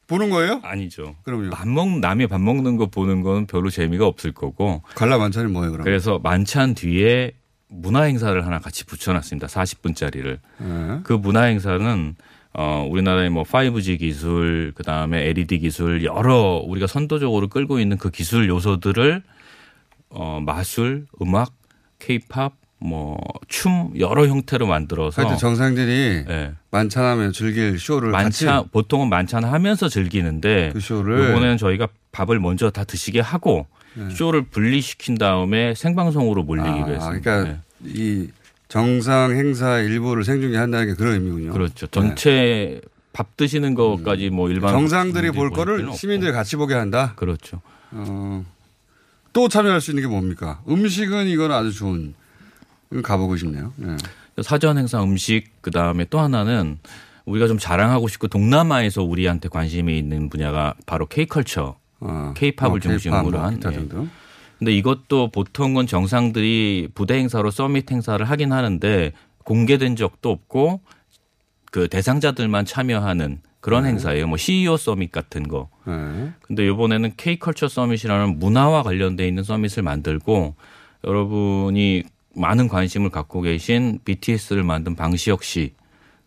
[0.08, 0.60] 보는 거예요?
[0.62, 1.16] 아니죠.
[1.22, 1.50] 그럼요.
[1.50, 4.82] 밥 먹, 남이 밥 먹는 거 보는 건 별로 재미가 없을 거고.
[4.94, 5.84] 갈라 만찬이 뭐예요, 그럼?
[5.84, 7.32] 그래서 만찬 뒤에
[7.68, 9.46] 문화 행사를 하나 같이 붙여놨습니다.
[9.46, 10.38] 40분짜리를.
[10.58, 11.00] 네.
[11.04, 12.14] 그 문화 행사는
[12.54, 18.10] 어 우리나라의 뭐 5G 기술, 그 다음에 LED 기술 여러 우리가 선도적으로 끌고 있는 그
[18.10, 19.22] 기술 요소들을
[20.12, 21.52] 어 마술, 음악,
[21.98, 23.16] 케이팝, 뭐
[23.52, 26.52] 춤 여러 형태로 만들어서 하여튼 정상들이 네.
[26.70, 32.70] 만찬하면 즐길 쇼를 만찬 같이 보통은 만찬 하면서 즐기는데 그 쇼를 이번에는 저희가 밥을 먼저
[32.70, 34.08] 다 드시게 하고 네.
[34.10, 37.20] 쇼를 분리시킨 다음에 생방송으로 몰리기로 아, 했습니다.
[37.20, 37.58] 그러니까 네.
[37.84, 38.28] 이
[38.68, 41.52] 정상 행사 일부를 생중계한다는 게 그런 의미군요.
[41.52, 41.86] 그렇죠.
[41.86, 41.90] 네.
[41.90, 42.80] 전체
[43.12, 45.92] 밥 드시는 것까지 뭐 일반 정상들이 볼 거를.
[45.92, 47.12] 시민들이 같이 보게 한다.
[47.16, 47.60] 그렇죠.
[47.90, 48.42] 어,
[49.32, 50.60] 또 참여할 수 있는 게 뭡니까?
[50.68, 52.14] 음식은 이건 아주 좋은.
[53.02, 53.72] 가보고 싶네요.
[53.82, 54.42] 예.
[54.42, 56.78] 사전 행사 음식 그 다음에 또 하나는
[57.24, 61.76] 우리가 좀 자랑하고 싶고 동남아에서 우리한테 관심이 있는 분야가 바로 K컬처,
[62.34, 63.60] K팝을 어, 중심으로 K-pop, 한.
[63.72, 64.08] 예.
[64.58, 69.12] 근데 이것도 보통은 정상들이 부대 행사로 서밋 행사를 하긴 하는데
[69.44, 70.80] 공개된 적도 없고
[71.70, 73.90] 그 대상자들만 참여하는 그런 네.
[73.90, 74.26] 행사예요.
[74.26, 75.70] 뭐 CEO 서밋 같은 거.
[75.86, 76.32] 네.
[76.42, 80.54] 근데 이번에는 K컬처 서밋이라는 문화와 관련돼 있는 서밋을 만들고
[81.04, 82.02] 여러분이
[82.34, 85.74] 많은 관심을 갖고 계신 BTS를 만든 방시혁 씨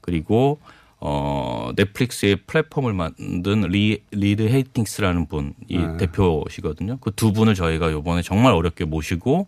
[0.01, 0.59] 그리고
[0.99, 5.97] 어, 넷플릭스의 플랫폼을 만든 리, 리드 헤이스팅스라는 분이 네.
[5.97, 6.97] 대표시거든요.
[6.99, 9.47] 그 두 분을 저희가 요번에 정말 어렵게 모시고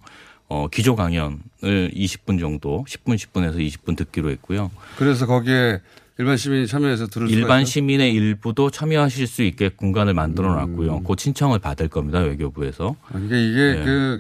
[0.50, 4.72] 어, 기조 강연을 20분 정도, 10분, 10분에서 20분 듣기로 했고요.
[4.98, 5.80] 그래서 거기에
[6.20, 7.64] 일반 시민이 참여해서 들을 일반?
[7.66, 10.56] 시민의 일부도 참여하실 수 있게 공간을 만들어 음.
[10.72, 11.04] 놨고요.
[11.04, 12.20] 그 신청을 받을 겁니다.
[12.20, 12.96] 외교부에서.
[13.14, 13.86] 아, 이게 이게 네.
[13.86, 14.20] 그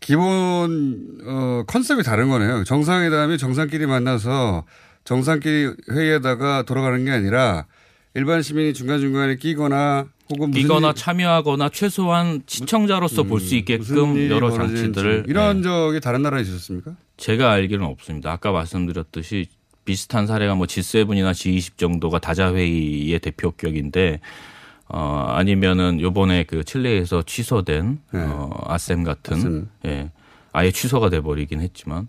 [0.00, 2.64] 기본 어 컨셉이 다른 거네요.
[2.64, 4.64] 정상회담이 정상끼리 만나서
[5.04, 7.66] 정상끼리 회의에다가 돌아가는 게 아니라
[8.14, 14.50] 일반 시민이 중간 중간에 끼거나 혹은 끼거나 일- 참여하거나 최소한 시청자로서 볼수 무슨 있게끔 여러.
[14.50, 15.62] 장치들을 이런 네.
[15.62, 16.92] 적이 다른 나라에 있었습니까?
[17.16, 18.32] 제가 알기로는 없습니다.
[18.32, 19.46] 아까 말씀드렸듯이
[19.86, 24.20] 비슷한 사례가 뭐 G7이나 G20 정도가 다자회의의 대표격인데
[24.88, 29.68] 어 아니면은 요번에 그 칠레에서 취소된 어 아셈 같은 아셈.
[29.86, 30.10] 예.
[30.52, 32.08] 아예 취소가 돼 버리긴 했지만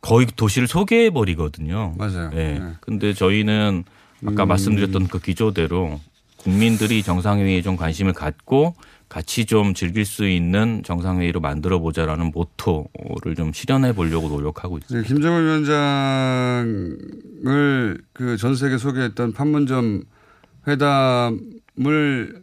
[0.00, 1.94] 거의 도시를 소개해 버리거든요.
[1.96, 2.30] 맞아요.
[2.34, 2.60] 예.
[2.80, 3.84] 근데 저희는
[4.26, 4.48] 아까 음.
[4.48, 6.00] 말씀드렸던 그 기조대로
[6.38, 8.74] 국민들이 정상회의에 좀 관심을 갖고
[9.08, 15.02] 같이 좀 즐길 수 있는 정상회의로 만들어 보자라는 모토를 좀 실현해 보려고 노력하고 있습니다.
[15.02, 16.88] 네, 김정은 위원장을
[18.12, 20.02] 그 전 세계 소개했던 판문점
[20.66, 22.42] 회담을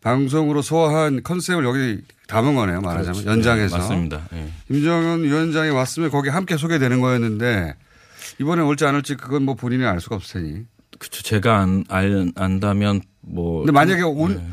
[0.00, 2.80] 방송으로 소화한 컨셉을 여기 담은 거네요.
[2.80, 3.30] 말하자면 그렇죠.
[3.30, 3.76] 연장해서.
[3.76, 4.28] 네, 맞습니다.
[4.34, 4.48] 예.
[4.68, 7.74] 김정은 위원장이 왔으면 거기 함께 소개되는 거였는데
[8.40, 10.64] 이번에 올지 안 올지 그건 뭐 본인이 알 수가 없을 테니.
[10.98, 11.22] 그렇죠.
[11.22, 13.60] 제가 안, 알, 안다면 뭐.
[13.60, 14.46] 근데 만약에 온 네.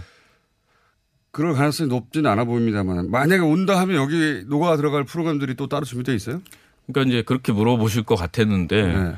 [1.32, 6.14] 그럴 가능성이 높지는 않아 보입니다만 만약에 온다 하면 여기 녹아 들어갈 프로그램들이 또 따로 준비되어
[6.16, 6.42] 있어요?
[6.88, 9.16] 그러니까 이제 그렇게 물어보실 것 같았는데 네.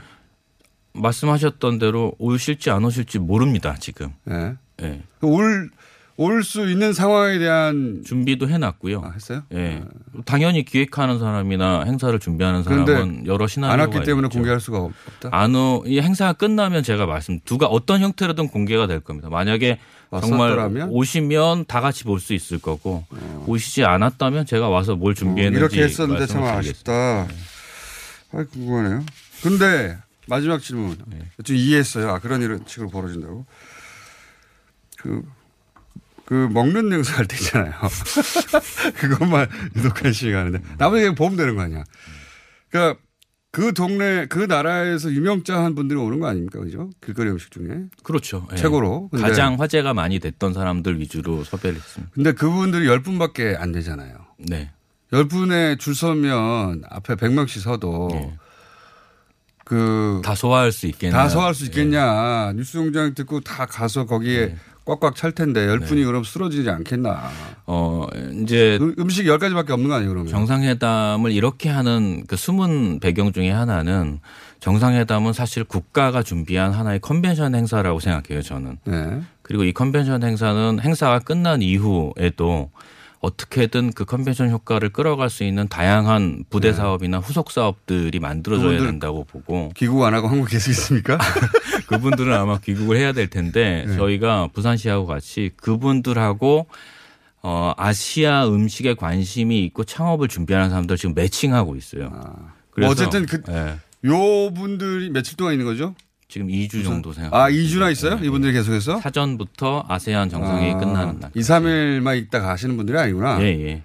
[0.94, 4.14] 말씀하셨던 대로 오실지 안 오실지 모릅니다 지금.
[4.26, 4.56] 네.
[4.82, 5.02] 예.
[5.22, 5.72] 올
[6.16, 9.12] 올 수 있는 상황에 대한 준비도 해놨고요.
[9.16, 9.42] 했어요?
[9.54, 9.82] 예.
[10.26, 14.28] 당연히 기획하는 사람이나 행사를 준비하는 사람은 여러 시나리오가 안 왔기 때문에.
[14.28, 15.30] 공개할 수가 없다.
[15.32, 19.30] 안 오, 이 행사가 끝나면 제가 말씀 두가 어떤 형태로든 공개가 될 겁니다.
[19.30, 19.80] 만약에
[20.22, 20.90] 정말 왔었더라면?
[20.92, 23.04] 오시면 다 같이 볼 수 있을 거고
[23.48, 25.66] 오시지 않았다면 제가 와서 뭘 준비했는지 어.
[25.66, 26.44] 이렇게 했었는데 참.
[26.44, 27.28] 아쉽다.
[28.32, 29.04] 아 궁금하네요.
[29.42, 29.98] 근데
[30.28, 30.96] 마지막 질문.
[31.08, 31.18] 네.
[31.44, 32.10] 좀 이해했어요.
[32.12, 33.46] 아, 그런 일은 식으로 벌어진다고.
[35.00, 35.22] 그,
[36.26, 37.74] 그 먹는 행사 할때 있잖아요.
[38.96, 40.60] 그것만 유독 관심이 가는데.
[40.78, 41.84] 나머지 보면 되는 거 아니야.
[42.70, 43.00] 그러니까
[43.52, 46.60] 그 동네, 그 나라에서 유명자한 분들이 오는 거 아닙니까?
[46.60, 46.90] 그죠?
[47.06, 47.84] 길거리 음식 중에.
[48.04, 48.48] 그렇죠.
[48.52, 48.56] 예.
[48.56, 49.10] 최고로.
[49.10, 52.12] 근데- 가장 화제가 많이 됐던 사람들 위주로 섭외를 했습니다.
[52.16, 54.16] 근데 그분들이 10분밖에 안 되잖아요.
[54.40, 54.72] 네.
[55.12, 58.34] 10분에 줄 서면 앞에 100명씩 서도
[59.74, 60.22] 그.
[60.24, 61.16] 다 소화할 수 있겠냐.
[61.18, 62.54] 다 소화할 수 있겠냐.
[62.54, 64.56] 뉴스 공장 듣고 다 가서 거기에
[64.86, 67.24] 꽉꽉 찰 텐데 10분이 그럼 쓰러지지 않겠나.
[67.66, 68.06] 어,
[68.44, 70.30] 이제 음- 음식 10가지밖에 없는 거 아니에요, 그러면?
[70.32, 74.20] 정상회담을 이렇게 하는 그 숨은 배경 중에 하나는
[74.60, 78.78] 정상회담은 사실 국가가 준비한 하나의 컨벤션 행사라고 생각해요, 저는.
[78.86, 79.22] 네.
[79.42, 82.70] 그리고 이 컨벤션 행사는 행사가 끝난 이후에도
[83.24, 88.86] 어떻게든 그 컨벤션 효과를 끌어갈 수 있는 다양한 부대 사업이나 후속 사업들이 만들어져야 네.
[88.86, 91.18] 된다고 보고 귀국 안 하고 한국 계속 있습니까?
[91.88, 93.96] 그분들은 아마 귀국을 해야 될 텐데 네.
[93.96, 96.68] 저희가 부산시하고 같이 그분들하고
[97.44, 102.10] 어 아시아 음식에 관심이 있고 창업을 준비하는 사람들 지금 매칭하고 있어요.
[102.78, 103.78] 뭐 어쨌든 그, 예.
[104.06, 105.96] 요 분들이 며칠 동안 있는 거죠?
[106.28, 107.34] 지금 2주 정도 생각.
[107.34, 108.20] 아, 2주나 있어요?
[108.24, 109.00] 이분들이 계속해서?
[109.02, 111.32] 사전부터 아세안 정상회의 아, 끝나는 날.
[111.36, 113.40] 2, 3일만 있다 가시는 분들이 아니구나.
[113.42, 113.84] 예, 예.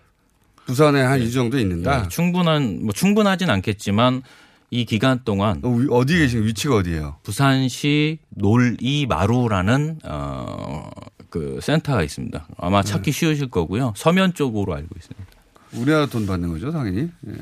[0.67, 2.05] 부산에 한 2주 정도 있는다.
[2.05, 4.23] 예, 충분한 뭐 충분하진 않겠지만
[4.71, 7.17] 이 기간 동안 어, 디 계신 위치가 어디예요?
[7.23, 10.91] 부산시 놀이마루라는 어
[11.31, 12.39] 그 센터가 있습니다.
[12.49, 12.55] 네.
[12.59, 13.93] 아마 찾기 쉬우실 거고요.
[13.97, 15.27] 서면 쪽으로 알고 있습니다.
[15.75, 17.11] 우리나라 돈 받는 거죠, 당연히.
[17.27, 17.33] 예.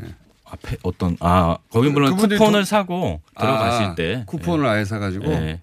[0.63, 5.27] 앞에 어떤 아 거기 물론 그분들이 쿠폰을 돈- 사고 들어가실 아, 때 쿠폰을 아예 사가지고
[5.33, 5.61] 예.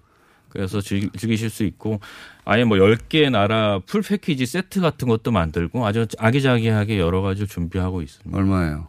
[0.48, 2.00] 그래서 즐, 즐기실 수 있고
[2.44, 8.02] 아예 뭐 10개 나라 full 패키지 세트 같은 것도 만들고 아주 아기자기하게 여러 가지 준비하고
[8.02, 8.36] 있습니다.
[8.38, 8.86] 얼마예요?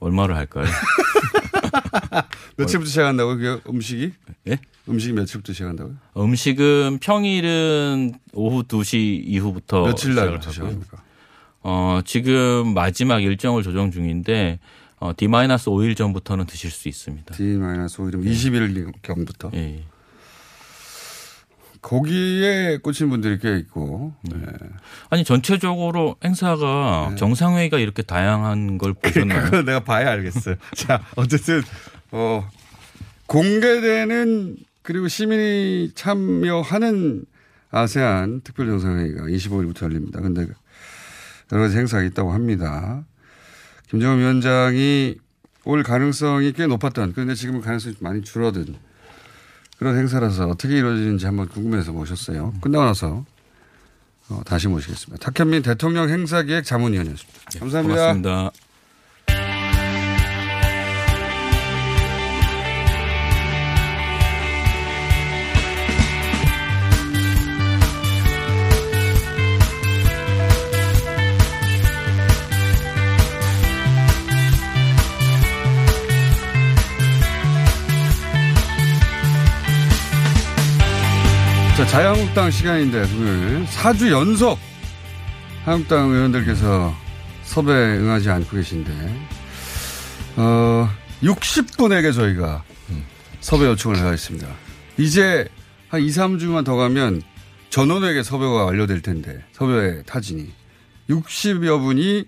[0.00, 0.64] 얼마를 할까요?
[2.56, 3.60] 며칠부터 시작한다고요?
[3.60, 4.12] 그 음식이?
[4.48, 4.58] 예?
[4.88, 5.94] 음식이 며칠부터 시작한다고요?
[6.16, 10.50] 음식은 평일은 오후 2시 이후부터 며칠 날부터.
[10.50, 10.98] 시작합니까?
[11.62, 14.58] 어, 지금 마지막 일정을 조정 중인데
[15.04, 17.34] 어, D-5일 전부터는 드실 수 있습니다.
[17.34, 19.50] D-5일이면 20일 경부터.
[19.52, 19.84] 예.
[21.82, 24.14] 거기에 꽂힌 분들이 꽤 있고.
[24.22, 24.38] 네.
[25.10, 29.44] 아니 전체적으로 행사가 정상회의가 이렇게 다양한 걸 보셨나요?
[29.44, 30.54] 그거 내가 봐야 알겠어요.
[30.74, 31.60] 자, 어쨌든,
[32.10, 32.48] 어,
[33.26, 37.26] 공개되는 그리고 시민이 참여하는
[37.70, 40.22] 아세안 특별 정상회의가 25일부터 열립니다.
[40.22, 40.46] 근데
[41.52, 43.04] 여러 가지 행사가 있다고 합니다.
[43.94, 45.14] 김정은 위원장이
[45.64, 48.74] 올 가능성이 꽤 높았던, 그런데 지금은 가능성이 많이 줄어든.
[49.78, 52.54] 그런 행사라서 어떻게 이루어지는지 한번 궁금해서 모셨어요.
[52.60, 53.24] 끝나고 나서
[54.28, 55.30] 어, 다시 모시겠습니다.
[55.30, 57.60] 탁현민 대통령 행사기획 자문위원이었습니다.
[57.60, 57.94] 감사합니다.
[57.94, 58.63] 고맙습니다.
[81.84, 84.58] 자, 자유한국당 시간인데 오늘 4주 연속
[85.66, 86.94] 한국당 의원들께서
[87.42, 89.26] 섭외에 응하지 않고 계신데
[90.36, 90.88] 어
[91.22, 92.64] 60분에게 저희가
[93.40, 94.48] 섭외 요청을 하겠습니다.
[94.96, 95.46] 이제
[95.88, 97.20] 한 2, 3주만 더 가면
[97.68, 100.50] 전원에게 섭외가 완료될 텐데 섭외 타진이
[101.10, 102.24] 60여 분이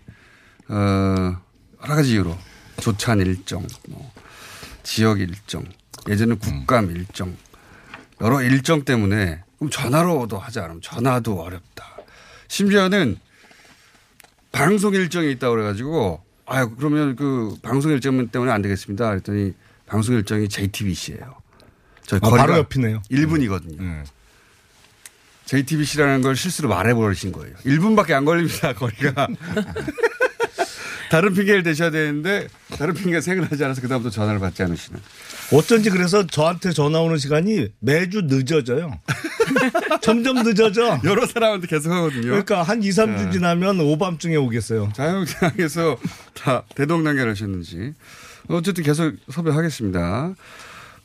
[0.68, 1.36] 어
[1.82, 2.36] 여러 가지 이유로
[2.82, 4.12] 조찬 일정, 뭐
[4.82, 5.64] 지역 일정,
[6.08, 7.34] 예전에 국감 일정
[8.20, 11.96] 여러 일정 때문에 그럼 전화로도 하지 않으면 전화도 어렵다.
[12.48, 13.18] 심지어는
[14.52, 19.08] 방송 일정이 있다고 그래가지고 아 그러면 그 방송 일정 때문에 안 되겠습니다.
[19.10, 19.54] 그랬더니
[19.86, 21.34] 방송 일정이 JTBC예요.
[22.06, 23.02] 저희 아, 바로 옆이네요.
[23.10, 24.04] 1분이거든요.
[25.46, 27.54] JTBC라는 걸 실수로 말해버리신 거예요.
[27.64, 28.72] 1분밖에 안 걸립니다.
[28.72, 29.28] 거리가.
[31.10, 35.00] 다른 핑계를 대셔야 되는데 다른 핑계가 생각나지 않아서 그다음부터 전화를 받지 않으시는.
[35.52, 38.98] 어쩐지 그래서 저한테 전화 오는 시간이 매주 늦어져요.
[40.02, 41.00] 점점 늦어져.
[41.04, 42.22] 여러 사람한테 계속 하거든요.
[42.22, 43.30] 그러니까 한 2, 3주 네.
[43.30, 44.92] 지나면 오밤중에 오겠어요.
[44.94, 45.96] 자유한국당에서
[46.34, 47.94] 다 대동단결 하셨는지
[48.48, 50.34] 어쨌든 계속 섭외하겠습니다.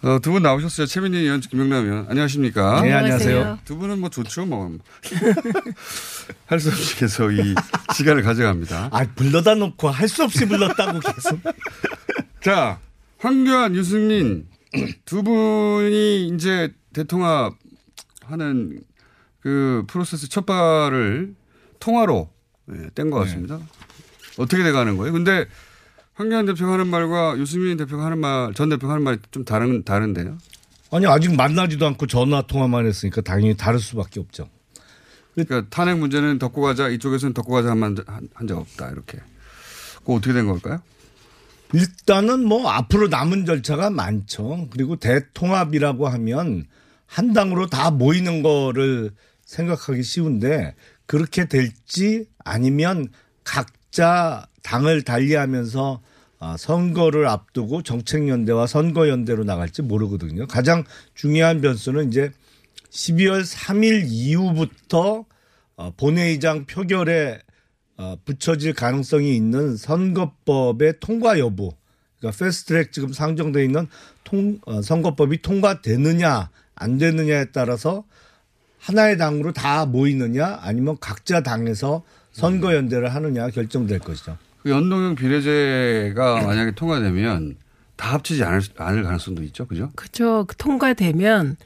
[0.03, 0.87] 어, 두 분 나오셨어요.
[0.87, 2.05] 최민희 의원, 김영남 의원.
[2.09, 2.81] 안녕하십니까?
[2.81, 3.59] 네, 안녕하세요.
[3.65, 4.75] 두 분은 뭐 좋죠, 뭐.
[6.47, 7.53] 할 수 없이 계속 이
[7.93, 8.89] 시간을 가져갑니다.
[8.91, 11.39] 아, 불러다 놓고 할 수 없이 불렀다고 계속.
[12.43, 12.79] 자,
[13.19, 14.47] 황교안, 유승민
[15.05, 17.53] 두 분이 이제 대통합
[18.25, 18.79] 하는
[19.41, 21.35] 그 프로세스 첫 발을
[21.79, 22.27] 통화로
[22.73, 23.59] 예, 뗀것 같습니다.
[24.39, 25.13] 어떻게 돼가는 거예요?
[25.13, 25.45] 근데
[26.13, 30.37] 황교안 대표가 하는 말과 유승민 대표가 하는 말, 전 대표가 하는 말이 좀 다른, 다른데요?
[30.91, 34.49] 아니, 아직 만나지도 않고 전화 통화만 했으니까 당연히 다를 수밖에 없죠.
[35.33, 39.19] 그러니까 탄핵 문제는 덮고 가자, 이쪽에서는 덮고 가자 한적 없다, 이렇게.
[39.99, 40.81] 그거 어떻게 된 걸까요?
[41.73, 44.67] 일단은 뭐 앞으로 남은 절차가 많죠.
[44.71, 46.65] 그리고 대통합이라고 하면
[47.05, 49.11] 한 당으로 다 모이는 거를
[49.45, 53.07] 생각하기 쉬운데 그렇게 될지 아니면
[53.43, 56.01] 각자 당을 달리하면서
[56.39, 60.47] 아, 선거를 앞두고 정책연대와 선거연대로 나갈지 모르거든요.
[60.47, 60.83] 가장
[61.13, 62.31] 중요한 변수는 이제
[62.89, 65.25] 12월 3일 이후부터
[65.75, 67.39] 어, 본회의장 표결에
[67.97, 71.73] 어, 붙여질 가능성이 있는 선거법의 통과 여부.
[72.19, 73.87] 그러니까 패스트트랙 지금 상정돼 있는
[74.23, 78.03] 통, 어, 선거법이 통과되느냐 안 되느냐에 따라서
[78.79, 84.37] 하나의 당으로 다 모이느냐 아니면 각자 당에서 선거 연대를 하느냐 결정될 것이죠.
[84.63, 87.55] 그 연동형 비례제가 만약에 통과되면
[87.95, 89.65] 다 합치지 않을, 않을 가능성도 있죠.
[89.67, 89.89] 그죠?
[89.95, 90.45] 그렇죠.
[90.47, 91.57] 그 통과되면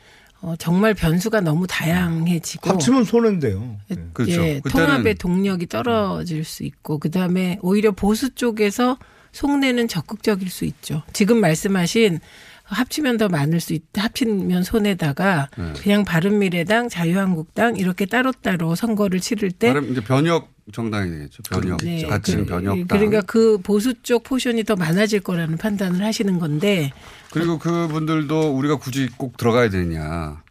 [0.41, 3.78] 어, 정말 변수가 너무 다양해지고 합치면 손해인데요.
[4.14, 4.41] 그렇죠.
[4.43, 8.98] 예, 그때는- 통합의 동력이 떨어질 수 있고 그다음에 오히려 보수 쪽에서
[9.32, 11.04] 속내는 적극적일 수 있죠.
[11.14, 12.20] 지금 말씀하신
[12.66, 14.03] 합치면 더 많을 수 있다.
[14.03, 15.74] 합치면 손해다가 네.
[15.82, 21.43] 그냥 바른미래당, 자유한국당 이렇게 따로따로 선거를 치를 때 다른 이제 변혁 정당이 되겠죠.
[21.43, 21.78] 변혁.
[21.84, 22.88] 네, 같이 그- 변혁당.
[22.88, 26.91] 그러니까 그 보수 쪽 포션이 더 많아질 거라는 판단을 하시는 건데
[27.32, 30.41] 그리고 그분들도 우리가 굳이 꼭 들어가야 되느냐.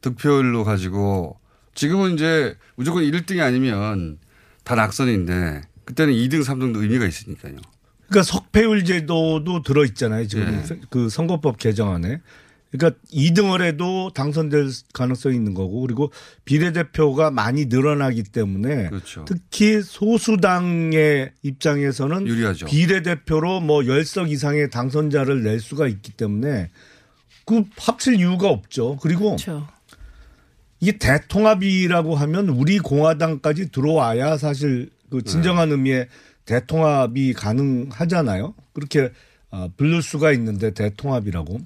[0.00, 1.38] 득표율로 가지고
[1.74, 4.18] 지금은 이제 무조건 1등이 아니면
[4.64, 7.56] 다 낙선인데 그때는 2등, 3등도 의미가 있으니까요.
[8.10, 10.26] 그러니까 석패율 제도도 들어 있잖아요.
[10.26, 10.80] 지금 네.
[10.90, 12.20] 그 선거법 개정안에.
[12.72, 16.12] 그러니까 2등을 해도 당선될 가능성이 있는 거고 그리고
[16.44, 19.24] 비례대표가 많이 늘어나기 때문에 그렇죠.
[19.24, 22.66] 특히 소수당의 입장에서는 유리하죠.
[22.66, 26.70] 비례대표로 뭐 10석 이상의 당선자를 낼 수가 있기 때문에
[27.44, 28.98] 그 합칠 이유가 없죠.
[29.02, 29.66] 그리고 그렇죠.
[30.78, 35.74] 이게 대통합이라고 하면 우리 공화당까지 들어와야 사실 그 진정한 네.
[35.74, 36.08] 의미의
[36.50, 38.54] 대통합이 가능하잖아요.
[38.72, 39.12] 그렇게
[39.52, 41.60] 어, 부를 수가 있는데 대통합이라고.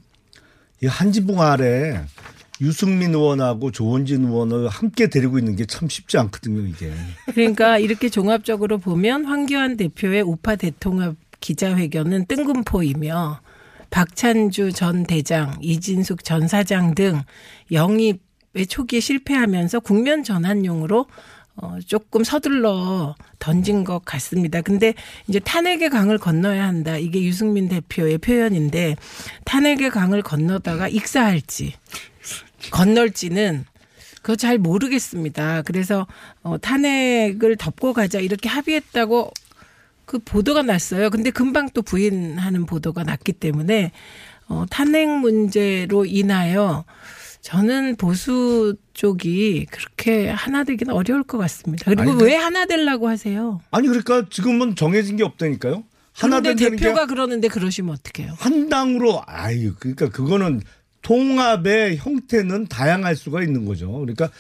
[0.83, 2.05] 이 한 지붕 아래
[2.61, 6.93] 유승민 의원하고 조원진 의원을 함께 데리고 있는 게 참 쉽지 않거든요, 이게.
[7.33, 13.41] 그러니까 이렇게 종합적으로 보면 황교안 대표의 우파 대통합 기자회견은 뜬금포이며
[13.91, 17.23] 박찬주 전 대장, 이진숙 전 사장 등
[17.73, 18.23] 영입
[18.57, 21.07] 의 초기에 실패하면서 국면 전환용으로
[21.57, 24.61] 어, 조금 서둘러 던진 것 같습니다.
[24.61, 24.95] 근데
[25.29, 26.97] 이제 탄핵의 강을 건너야 한다.
[26.97, 28.97] 이게 유승민 대표의 표현인데
[29.45, 31.75] 탄핵의 강을 건너다가 익사할지
[32.71, 33.65] 건널지는
[34.23, 35.63] 그거 잘 모르겠습니다.
[35.63, 36.07] 그래서
[36.43, 39.31] 어, 탄핵을 덮고 가자 이렇게 합의했다고
[40.07, 41.11] 그 보도가 났어요.
[41.11, 43.93] 근데 금방 또 부인하는 보도가 났기 때문에
[44.49, 46.85] 어, 탄핵 문제로 인하여
[47.45, 51.85] 저는 보수 쪽이 그렇게 하나 되기는 어려울 것 같습니다.
[51.85, 53.61] 그리고 아니, 왜 하나 되려고 하세요?
[53.71, 55.85] 아니 그러니까 지금은 정해진 게 없다니까요.
[56.15, 58.33] 하나 게 대표가 그러는데 그러시면 어떡해요?
[58.39, 60.63] 한 당으로 아유 그러니까 그거는
[61.03, 63.93] 통합의 형태는 다양할 수가 있는 거죠.
[63.93, 64.31] 그러니까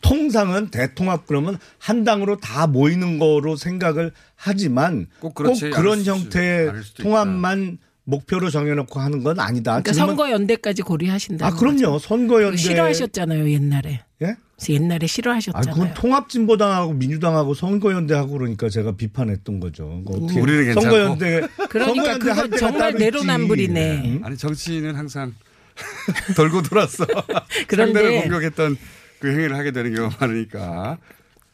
[0.00, 7.78] 통상은 대통합 그러면 한 당으로 다 모이는 거로 생각을 하지만 꼭, 그렇지 그런 형태의 통합만
[8.04, 9.80] 목표로 정해놓고 하는 건 아니다.
[9.80, 11.46] 그러니까 선거 연대까지 고려하신다.
[11.46, 11.98] 아 그럼요.
[11.98, 14.02] 선거 연대 싫어하셨잖아요 옛날에.
[14.22, 14.36] 예?
[14.68, 15.74] 옛날에 아, 싫어하셨잖아요.
[15.74, 20.02] 그건 통합진보당하고 민주당하고 선거연대하고 그러니까 제가 비판했던 거죠.
[20.04, 20.82] 그거 어떻게 우리는 괜찮고.
[20.82, 23.04] 선거연대 그러니까 그건 정말 따로 있지.
[23.04, 24.20] 내로남불이네.
[24.24, 25.34] 아니 정치인은 항상
[26.36, 27.06] 돌고 돌았어.
[27.66, 28.76] 그런데- 상대를 공격했던
[29.20, 30.98] 그 행위를 하게 되는 경우가 많으니까.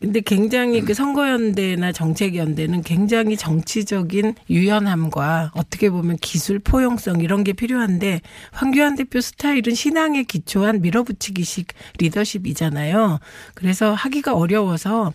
[0.00, 8.20] 근데 굉장히 그 선거연대나 정책연대는 굉장히 정치적인 유연함과 어떻게 보면 기술 포용성 이런 게 필요한데
[8.52, 11.68] 황교안 대표 스타일은 신앙에 기초한 밀어붙이기식
[11.98, 13.18] 리더십이잖아요.
[13.54, 15.12] 그래서 하기가 어려워서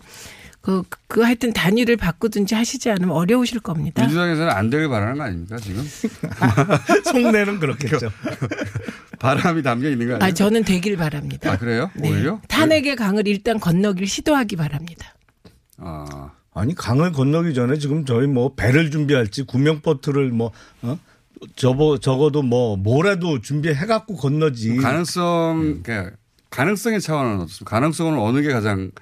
[0.64, 4.00] 그, 그 하여튼 단위를 바꾸든지 하시지 않으면 어려우실 겁니다.
[4.00, 5.84] 민주당에서는 안 되길 바라는 거 아닙니까 지금?
[7.04, 8.10] 속내는 그렇겠죠.
[9.20, 10.26] 바람이 담겨 있는 거 아니에요?
[10.26, 11.52] 아, 저는 되길 바랍니다.
[11.52, 11.90] 아, 그래요?
[12.02, 12.40] 오히려?
[12.48, 15.14] 탄핵의 강을 일단 건너길 시도하기 바랍니다.
[15.76, 16.30] 아.
[16.54, 20.50] 아니 강을 건너기 전에 지금 저희 뭐 배를 준비할지 구명버트를 뭐
[20.80, 20.98] 어?
[21.56, 24.76] 저거 적어도 뭐 뭐라도 준비해 갖고 건너지.
[24.76, 26.16] 가능성, 그러니까
[26.48, 27.70] 가능성의 차원은 어떻습니까?
[27.70, 28.92] 가능성은 어느 게 가장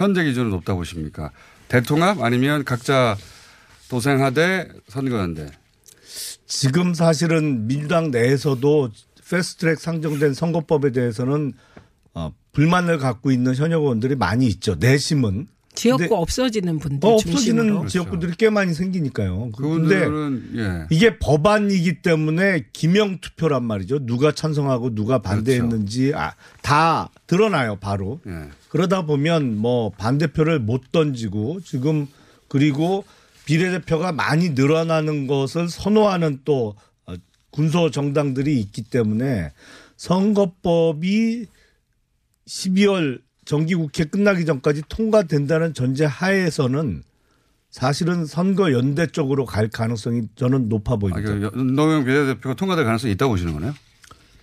[0.00, 1.30] 현재 기준으로 높다 보십니까?
[1.68, 3.18] 대통합 아니면 각자
[3.90, 5.50] 도생하되 선거연대.
[6.46, 8.90] 지금 사실은 민주당 내에서도
[9.28, 11.52] 패스트트랙 상정된 선거법에 대해서는
[12.14, 14.74] 어, 불만을 갖고 있는 현역 의원들이 많이 있죠.
[14.74, 15.48] 내심은.
[15.74, 17.62] 지역구 없어지는 분들 어, 중심으로.
[17.80, 19.50] 없어지는 지역구들이 꽤 많이 생기니까요.
[19.52, 20.86] 그분들은 예.
[20.90, 24.04] 이게 법안이기 때문에 기명 투표란 말이죠.
[24.06, 28.20] 누가 찬성하고 누가 반대했는지 아, 다 드러나요, 바로.
[28.26, 28.48] 예.
[28.70, 32.06] 그러다 보면 뭐 반대표를 못 던지고 지금
[32.48, 33.04] 그리고
[33.44, 37.14] 비례대표가 많이 늘어나는 것을 선호하는 또 어,
[37.50, 39.52] 군소 정당들이 있기 때문에
[39.96, 41.46] 선거법이
[42.46, 47.02] 12월 정기국회 끝나기 전까지 통과된다는 전제 하에서는
[47.70, 51.50] 사실은 선거 연대 쪽으로 갈 가능성이 저는 높아 아, 보입니다.
[51.50, 53.74] 그 노영 비례대표가 통과될 가능성이 있다고 보시는 거네요?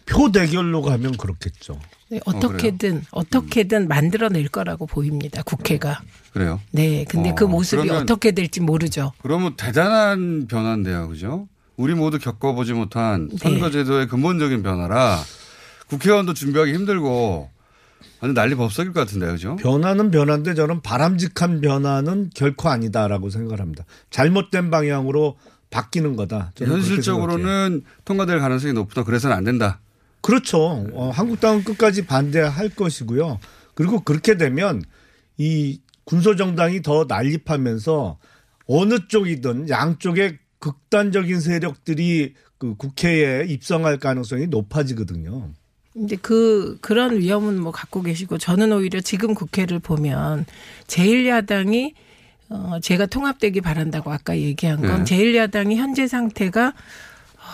[0.05, 1.80] 표 대결로 가면 그렇겠죠.
[2.10, 5.43] 네, 어떻게든 어떻게든 만들어낼 거라고 보입니다.
[5.43, 6.01] 국회가.
[6.32, 6.62] 그래요?
[6.72, 9.12] 네, 근데 어, 그 모습이 그러면- 어떻게 될지 모르죠.
[9.22, 11.47] 그러면 대단한 변화인데요, 그죠?
[11.76, 13.38] 우리 모두 겪어보지 못한 네.
[13.38, 15.20] 선거제도의 근본적인 변화라
[15.89, 17.49] 국회의원도 준비하기 힘들고
[18.20, 19.55] 완전 난리 법석일 것 같은데요, 그죠?
[19.58, 23.86] 변화는 변화인데 저는 바람직한 변화는 결코 아니다라고 생각을 합니다.
[24.10, 25.38] 잘못된 방향으로
[25.70, 26.51] 바뀌는 거다.
[26.58, 29.03] 현실적으로는 통과될 가능성이 높다.
[29.03, 29.80] 그래서는 안 된다.
[30.28, 30.86] 그렇죠.
[30.91, 33.39] 어, 한국당은 끝까지 반대할 것이고요.
[33.75, 34.84] 그리고 그렇게 되면
[35.38, 38.17] 이 군소정당이 더 난립하면서
[38.65, 45.53] 어느 쪽이든 양쪽의 극단적인 세력들이 그 국회에 입성할 가능성이 높아지거든요.
[45.93, 50.45] 근데 그 그런 위험은 뭐 갖고 계시고 저는 오히려 지금 국회를 보면
[50.88, 51.93] 제1야당이
[52.49, 55.15] 어 제가 통합되기 바란다고 아까 얘기한 건 네.
[55.15, 56.73] 제1야당이 현재 상태가 어,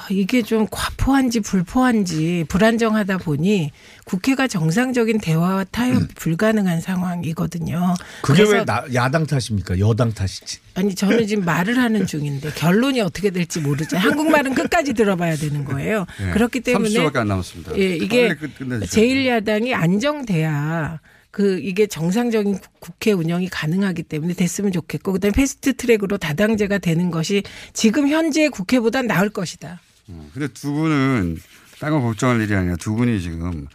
[0.10, 3.72] 이게 좀 과포한지 불포한지 불안정하다 보니
[4.06, 7.94] 국회가 정상적인 대화와 타협 불가능한 상황이거든요.
[8.22, 9.80] 그게 왜 나- 야당 탓입니까?
[9.80, 10.60] 여당 탓이지.
[10.76, 13.96] 아니 저는 지금 말을 하는 중인데 결론이 어떻게 될지 모르죠.
[13.98, 16.06] 한국말은 끝까지 들어봐야 되는 거예요.
[16.22, 16.32] 예.
[16.32, 17.78] 그렇기 때문에 30초밖에 안 남았습니다.
[17.78, 21.00] 예, 이게 끝내주셔야 제1야당이 안정돼야
[21.34, 27.10] 그 이게 정상적인 국- 국회 운영이 가능하기 때문에 됐으면 좋겠고 그다음에 패스트 트랙으로 다당제가 되는
[27.10, 27.42] 것이
[27.74, 29.82] 지금 현재 국회보다 나을 것이다.
[30.10, 31.38] 어, 근데 두 분은
[31.80, 33.66] 딴거 걱정할 일이 아니라 두 분이 지금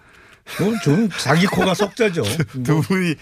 [0.84, 2.22] 좀 자기 코가 석자죠.
[2.62, 3.16] 두 분이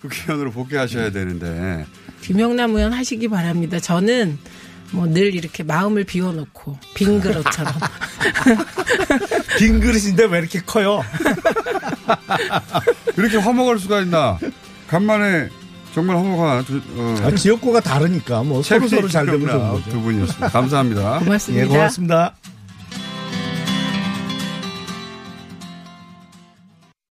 [0.00, 1.84] 국회의원으로 복귀하셔야 되는데
[2.22, 3.78] 김용남 의원 하시기 바랍니다.
[3.78, 4.38] 저는
[4.92, 7.72] 뭐 늘 이렇게 마음을 비워놓고 빈 그릇처럼
[9.58, 11.02] 빈 그릇인데 왜 이렇게 커요?
[13.16, 14.38] 이렇게 화목할 수가 있나?
[14.88, 15.48] 간만에
[15.94, 19.90] 정말 화목한 두, 어, 아, 지역구가 다르니까 뭐 서로 서로 잘 되면 좋은 거죠.
[19.90, 20.48] 두 분이었습니다.
[20.48, 21.18] 감사합니다.
[21.18, 21.64] 고맙습니다.
[21.64, 22.34] 예, 고맙습니다.